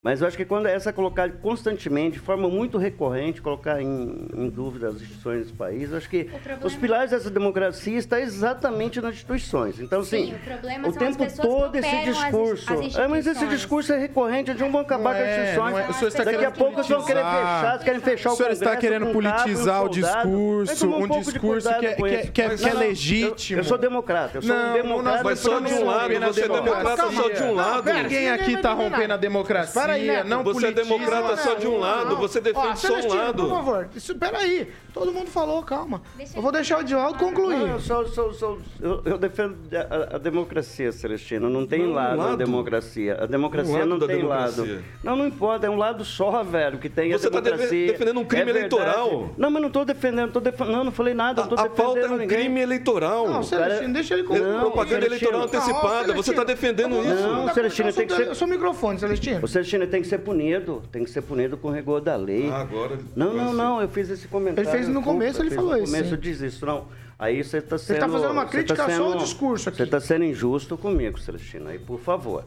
[0.05, 4.27] Mas eu acho que quando é essa colocar constantemente, de forma muito recorrente, colocar em,
[4.35, 8.19] em dúvida as instituições do país, eu acho que problema- os pilares dessa democracia estão
[8.19, 9.79] exatamente nas instituições.
[9.79, 12.73] Então, Sim, assim, o problema o tempo todo esse operam as- discurso.
[12.73, 13.51] as é, mas esse instituições.
[13.51, 15.71] discurso é recorrente, de um vão acabar com as é, instituições.
[15.73, 15.89] não é.
[15.89, 18.51] O senhor está Daqui a pouco vocês vão querer fechar, querem fechar o O senhor
[18.51, 22.43] está querendo um um politizar o discurso, um de discurso que é- que é- que
[22.43, 23.59] é- que é legítimo.
[23.61, 25.23] Eu, eu sou democrata, eu sou um democrata.
[25.23, 27.93] Mas só de um lado, você é democrata só de um lado.
[27.93, 29.92] Ninguém aqui tá rompendo a democracia.
[29.97, 30.29] Espera aí, Neto.
[30.29, 33.43] não Você é democrata só de um lado, você defende Ó, só um Celestino, lado.
[33.45, 34.69] Por favor, isso, peraí.
[34.93, 36.03] Todo mundo falou, calma.
[36.17, 37.57] Deixa eu vou deixar o Edivaldo concluir.
[37.59, 41.49] Não, eu, sou- sou- sou- eu- eu defendo a, a democracia, Celestino.
[41.49, 42.37] Não tem Não, lado, na lado.
[42.37, 43.17] democracia.
[43.23, 44.63] A democracia Um não tem democracia.
[44.65, 44.85] lado.
[45.03, 45.67] Não, não importa.
[45.67, 47.87] É um lado só, velho, que tem Você a tá democracia.
[47.93, 49.31] defendendo um crime É eleitoral.
[49.39, 50.31] Não, mas não estou defendendo.
[50.33, 50.61] Tô def...
[50.61, 51.41] Não, não falei nada.
[51.43, 52.29] Não tô A defendendo pauta é um ninguém.
[52.29, 53.29] crime eleitoral.
[53.29, 54.47] Não, Celestino, deixa ele É concluir.
[54.53, 55.31] Não, propaganda Celestino.
[55.33, 56.13] eleitoral antecipada.
[56.13, 57.27] Você está defendendo isso.
[57.29, 59.41] Não, Celestino, tem que ser- Eu sou o microfone, Celestino.
[59.43, 59.49] O
[59.87, 60.83] Tem que ser punido.
[60.91, 62.49] Tem que ser punido com rigor da lei.
[62.51, 63.81] Ah, agora- Não, não, não.
[63.81, 64.69] Eu fiz esse comentário.
[64.69, 66.15] Ele fez no começo, ele falou no isso, começo sim.
[66.15, 66.67] eu disse isso.
[66.67, 66.87] Não.
[67.19, 68.01] Aí você está sendo...
[68.01, 69.79] tá fazendo uma você crítica tá só ao sendo- discurso aqui.
[69.79, 71.69] Você está sendo injusto comigo, Celestino.
[71.69, 72.45] Aí, por favor.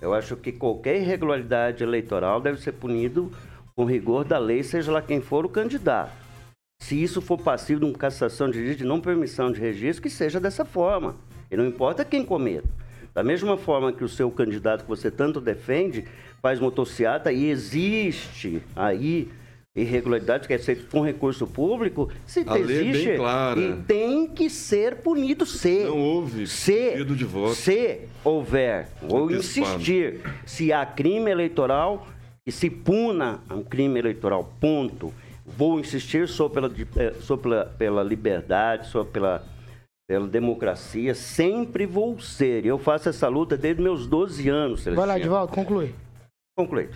[0.00, 3.30] Eu acho que qualquer irregularidade eleitoral deve ser punido
[3.74, 6.12] com rigor da lei, seja lá quem for o candidato.
[6.82, 10.10] Se isso for passivo de uma cassação de registro, de não permissão de registro, que
[10.10, 11.14] seja dessa forma.
[11.50, 12.68] E não importa quem cometa.
[13.14, 16.04] Da mesma forma que o seu candidato que você tanto defende
[16.42, 19.30] faz motociata e existe aí
[19.74, 23.58] irregularidade, quer ser com recurso público, se A lei é bem existe clara.
[23.60, 27.54] e tem que ser punido se Não houve se, pedido de voto.
[27.54, 29.74] se houver ou Antecipado.
[29.76, 32.06] insistir se há crime eleitoral
[32.46, 35.10] e se puna um crime eleitoral, ponto.
[35.46, 39.42] Vou insistir, sou pela, eh, sou pela, pela liberdade, sou pela,
[40.08, 42.66] pela democracia, sempre vou ser.
[42.66, 45.18] Eu faço essa luta desde meus 12 anos, Vai lá, Celestino.
[45.18, 45.94] Edivaldo, conclui.
[46.54, 46.90] Concluí.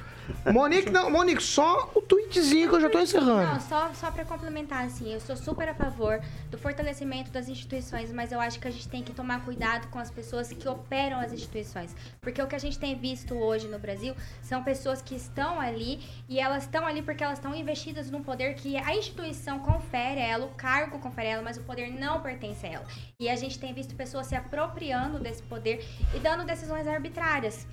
[0.53, 3.63] Monique, não, Monique, só o tweetzinho que eu já tô Não, encerrando.
[3.63, 8.33] só, só para complementar, assim, eu sou super a favor do fortalecimento das instituições, mas
[8.33, 11.33] eu acho que a gente tem que tomar cuidado com as pessoas que operam as
[11.33, 11.97] instituições.
[12.21, 16.07] Porque o que a gente tem visto hoje no Brasil são pessoas que estão ali
[16.29, 20.27] e elas estão ali porque elas estão investidas num poder que a instituição confere a
[20.27, 22.85] ela, o cargo confere a ela, mas o poder não pertence a ela.
[23.19, 25.83] E a gente tem visto pessoas se apropriando desse poder
[26.15, 27.67] e dando decisões arbitrárias.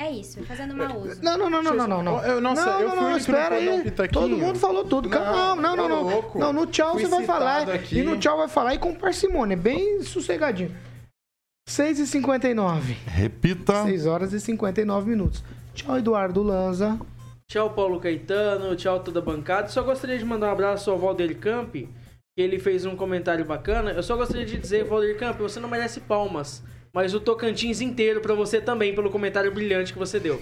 [0.00, 1.22] É isso, fazendo mau uso.
[1.22, 2.24] Não, não, não, não, não, não, não.
[2.24, 3.82] Eu- nossa, não, eu não, fui não, não espera aí.
[3.82, 4.22] pitaquinho.
[4.22, 5.10] Todo mundo falou tudo.
[5.10, 6.02] Calma, não, não, ô não.
[6.02, 6.38] louco.
[6.38, 7.92] Não, no tchau Fui você vai falar.
[7.92, 10.74] E no tchau vai falar e com parcimônia, bem sossegadinho.
[11.68, 12.96] 6h59.
[13.06, 13.84] Repita.
[13.84, 15.44] 6 horas e 59 minutos.
[15.74, 16.98] Tchau, Eduardo Lanza.
[17.46, 18.74] Tchau, Paulo Caetano.
[18.76, 19.68] Tchau, toda a bancada.
[19.68, 21.88] Só gostaria de mandar um abraço ao Valdir Camp, que
[22.38, 23.90] ele fez um comentário bacana.
[23.90, 26.62] Eu só gostaria de dizer, Valdir Camp, você não merece palmas.
[26.92, 30.40] Mas o Tocantins inteiro pra você também, pelo comentário brilhante que você deu.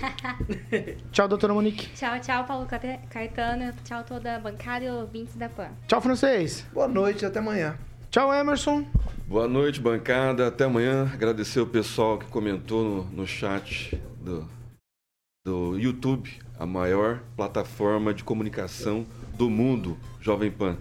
[1.13, 1.89] Tchau, doutora Monique.
[1.95, 2.67] Tchau, tchau, Paulo
[3.11, 3.75] Caetano.
[3.85, 5.69] Tchau, toda a bancada e ouvintes da PAN.
[5.87, 6.67] Tchau, francês.
[6.73, 7.77] Boa noite, até amanhã.
[8.11, 8.87] Tchau, Emerson.
[9.27, 10.47] Boa noite, bancada.
[10.47, 11.11] Até amanhã.
[11.13, 14.49] Agradecer o pessoal que comentou no, no chat do,
[15.45, 20.79] do YouTube, a maior plataforma de comunicação do mundo, Jovem Pan.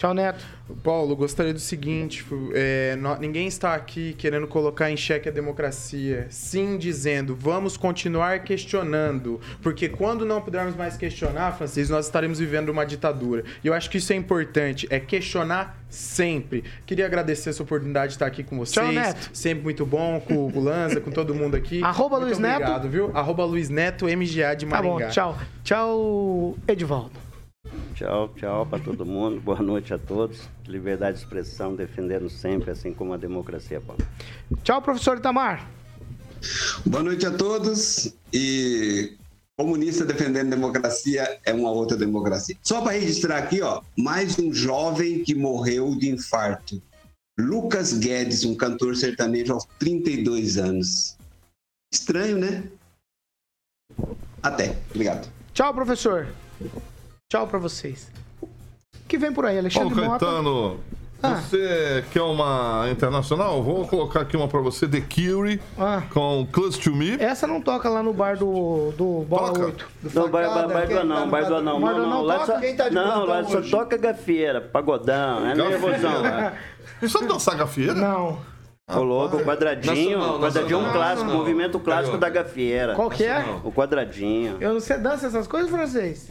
[0.00, 0.42] Tchau, Neto.
[0.82, 2.24] Paulo, gostaria do seguinte:
[2.54, 6.26] é, ninguém está aqui querendo colocar em xeque a democracia.
[6.30, 9.38] Sim, dizendo, vamos continuar questionando.
[9.60, 13.44] Porque quando não pudermos mais questionar, Francisco, nós estaremos vivendo uma ditadura.
[13.62, 16.64] E eu acho que isso é importante, é questionar sempre.
[16.86, 18.82] Queria agradecer essa oportunidade de estar aqui com vocês.
[18.82, 19.28] Tchau, Neto.
[19.34, 21.84] Sempre muito bom, com o Lanza, com todo mundo aqui.
[21.84, 22.54] Arroba Muito Luiz Neto.
[22.62, 23.10] obrigado, viu?
[23.12, 25.04] Arroba Luiz Neto, MGA de Tá Maringá.
[25.04, 25.38] bom, tchau.
[25.62, 27.29] Tchau, Edivaldo.
[28.00, 29.38] Tchau, tchau para todo mundo.
[29.44, 30.48] Boa noite a todos.
[30.66, 34.02] Liberdade de expressão, defendendo sempre, assim como a democracia, Paulo.
[34.62, 35.68] Tchau, professor Itamar.
[36.86, 38.14] Boa noite a todos.
[38.32, 39.18] E
[39.54, 42.56] comunista defendendo democracia é uma outra democracia.
[42.62, 46.82] Só para registrar aqui, ó, mais um jovem que morreu de infarto.
[47.38, 51.18] Lucas Guedes, um cantor sertanejo aos 32 anos.
[51.92, 52.64] Estranho, né?
[54.42, 54.78] Até.
[54.88, 55.30] Obrigado.
[55.52, 56.28] Tchau, professor.
[57.30, 58.10] Tchau pra vocês.
[58.42, 58.48] O
[59.06, 60.26] que vem por aí, Alexandre Paulo Mota?
[60.26, 60.80] Caetano,
[61.22, 61.36] Ah.
[61.36, 63.62] você quer uma internacional?
[63.62, 65.60] Vou colocar aqui uma pra você, The Cure,
[66.12, 67.12] com Close to Me.
[67.22, 69.86] Essa não toca lá no bar do, do Bola 8.
[70.12, 71.80] Não, bar, bar, bar do anão, bar do anão.
[71.80, 72.46] Bar do Não, não, Anão lá toca?
[72.54, 76.52] só, Quem tá de não, lá só toca gafieira, pagodão, é nervosão lá.
[77.08, 77.94] Sabe dançar gafieira?
[77.94, 78.38] Não.
[78.92, 80.92] Ô louco, o quadradinho, Nacional, o quadradinho é um nacional.
[81.06, 82.94] clássico, o movimento clássico da gafieira.
[82.96, 83.44] Qual que é?
[83.62, 84.56] O quadradinho.
[84.60, 86.28] Eu não sei dança essas coisas, francês?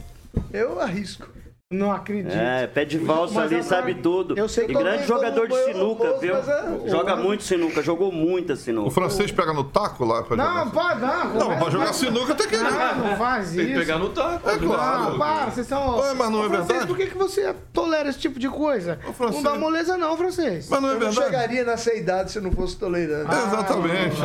[0.52, 1.28] Eu arrisco.
[1.72, 2.32] Não acredito.
[2.34, 4.36] É, pé de valsa Mas ali, eu- sabe tudo.
[4.36, 6.34] eu sei e que grande também jogador de eu- sinuca, eu- viu?
[6.34, 8.88] é- Joga muito sinuca, jogou muita sinuca.
[8.88, 10.64] O francês pega no taco lá pra jogar?
[10.64, 11.24] Não, pode não.
[11.34, 12.56] Não, mas pra jogar sinuca tem que...
[12.56, 13.78] Não, não faz Tem que isso.
[13.82, 15.16] pegar no taco, é Não, claro.
[15.16, 15.98] para, vocês são...
[16.00, 16.86] Ué, mas não é francês, verdade?
[16.88, 18.98] por que, que você tolera esse tipo de coisa?
[19.20, 20.66] Não dá moleza não, francês.
[20.68, 23.30] Mas não é Eu não chegaria nessa idade se não fosse tolerante.
[23.32, 24.16] Exatamente.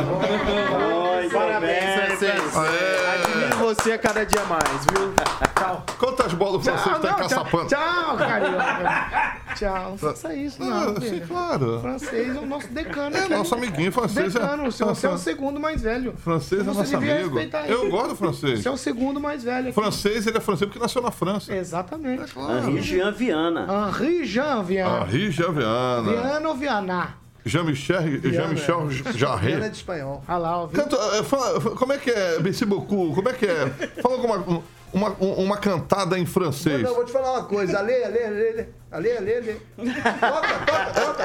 [1.32, 2.56] Parabéns, francês.
[2.56, 5.14] Admiro você a cada dia mais, viu?
[5.56, 5.84] Tchau.
[5.96, 9.36] Quantas bolas o francês tem não, Tchau, carioca.
[9.54, 9.90] Tchau.
[9.90, 10.96] Não faça isso, não.
[10.96, 11.80] Ah, sim, claro.
[11.80, 13.16] Francês é o nosso decano.
[13.16, 13.30] É, aqui.
[13.34, 16.14] nosso amiguinho francês é- Decano, você você é o segundo mais velho.
[16.16, 17.28] Francês é Você nosso devia amigo.
[17.36, 17.90] respeitar Eu ele.
[17.90, 18.60] gosto do francês.
[18.62, 19.72] Você é o segundo mais velho aqui.
[19.80, 21.54] Francês, ele é francês porque nasceu na França.
[21.54, 22.32] Exatamente.
[22.38, 23.66] Henri Jean Viana.
[23.88, 25.06] Henri Jean Viana.
[25.06, 26.02] Henri Jean Viana.
[26.12, 27.08] Viana ou Viana?
[27.44, 28.00] Jean-Michel
[28.32, 29.60] Jean-Michel Viana é Jarret.
[29.70, 30.20] de espanhol.
[30.26, 30.68] Ah lá?
[30.72, 33.68] Canta, eh, fala- como é que é, Merci beaucoup, como é que é?
[34.02, 34.62] Fala alguma
[34.96, 36.82] uma, uma cantada em francês.
[36.82, 37.78] Não, eu vou te falar uma coisa.
[37.78, 39.60] Ale, ale, ale, ale, ale, ale.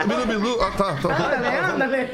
[0.05, 0.61] Bilu, bilu.
[0.61, 1.15] Ah, tá, tá.
[1.15, 2.05] Anda, Lê, anda, Lê.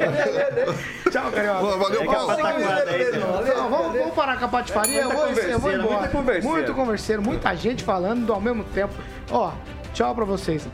[1.09, 1.77] Tchau, carioca.
[1.77, 2.37] Valeu, Paulo.
[2.37, 5.01] Não, vamos, vamos parar com a patifaria.
[5.01, 5.77] Eu vou, eu vou converseira, embora.
[5.83, 6.55] muita converseira.
[6.55, 8.93] Muito converseiro, muita gente falando ao mesmo tempo.
[9.31, 9.51] Ó,
[9.93, 10.67] tchau pra vocês.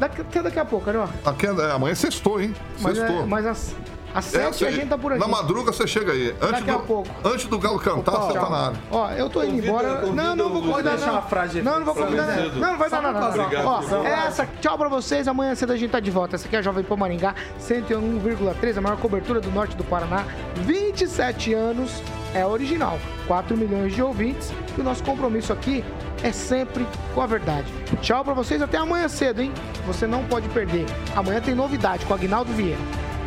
[0.00, 1.12] Daqui, até daqui a pouco, carioca.
[1.24, 2.52] É, amanhã é sextou, hein?
[2.80, 3.26] Mas, é, Sextou.
[3.28, 3.74] mas às,
[4.14, 5.20] às É, sete você- a gente tá por aqui.
[5.20, 6.30] Na madruga você chega aí.
[6.40, 7.10] Antes Daqui a do, pouco.
[7.24, 8.78] Antes do galo cantar, Paulo, você tá na área.
[8.90, 10.00] Ó, eu tô indo embora.
[10.12, 10.96] não, não vou convidar.
[10.98, 11.22] não.
[11.22, 12.38] frase Não, não vou convidar.
[12.38, 12.58] efeito.
[12.58, 13.28] Não, não vai dar nada.
[13.28, 15.26] Obrigado, Ó, essa, tchau pra vocês.
[15.28, 16.36] Amanhã cedo a gente tá de volta.
[16.36, 20.24] Essa aqui é a Jovem Pan Maringá, 101,3, a maior cobertura do norte do Paraná.
[20.56, 22.02] 27 anos,
[22.34, 22.98] é original.
[23.26, 24.52] 4 milhões de ouvintes.
[24.76, 25.84] E o nosso compromisso aqui
[26.22, 27.72] é sempre com a verdade.
[28.00, 29.52] Tchau pra vocês, até amanhã cedo, hein?
[29.86, 30.86] Você não pode perder.
[31.14, 32.78] Amanhã tem novidade com o Agnaldo Vieira.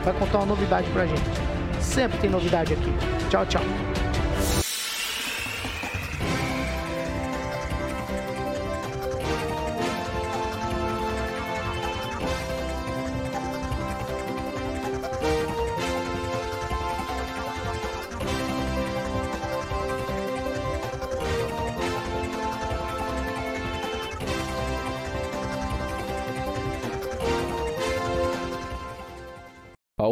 [0.03, 1.21] Vai contar uma novidade pra gente.
[1.81, 2.93] Sempre tem novidade aqui.
[3.29, 3.96] Tchau, tchau.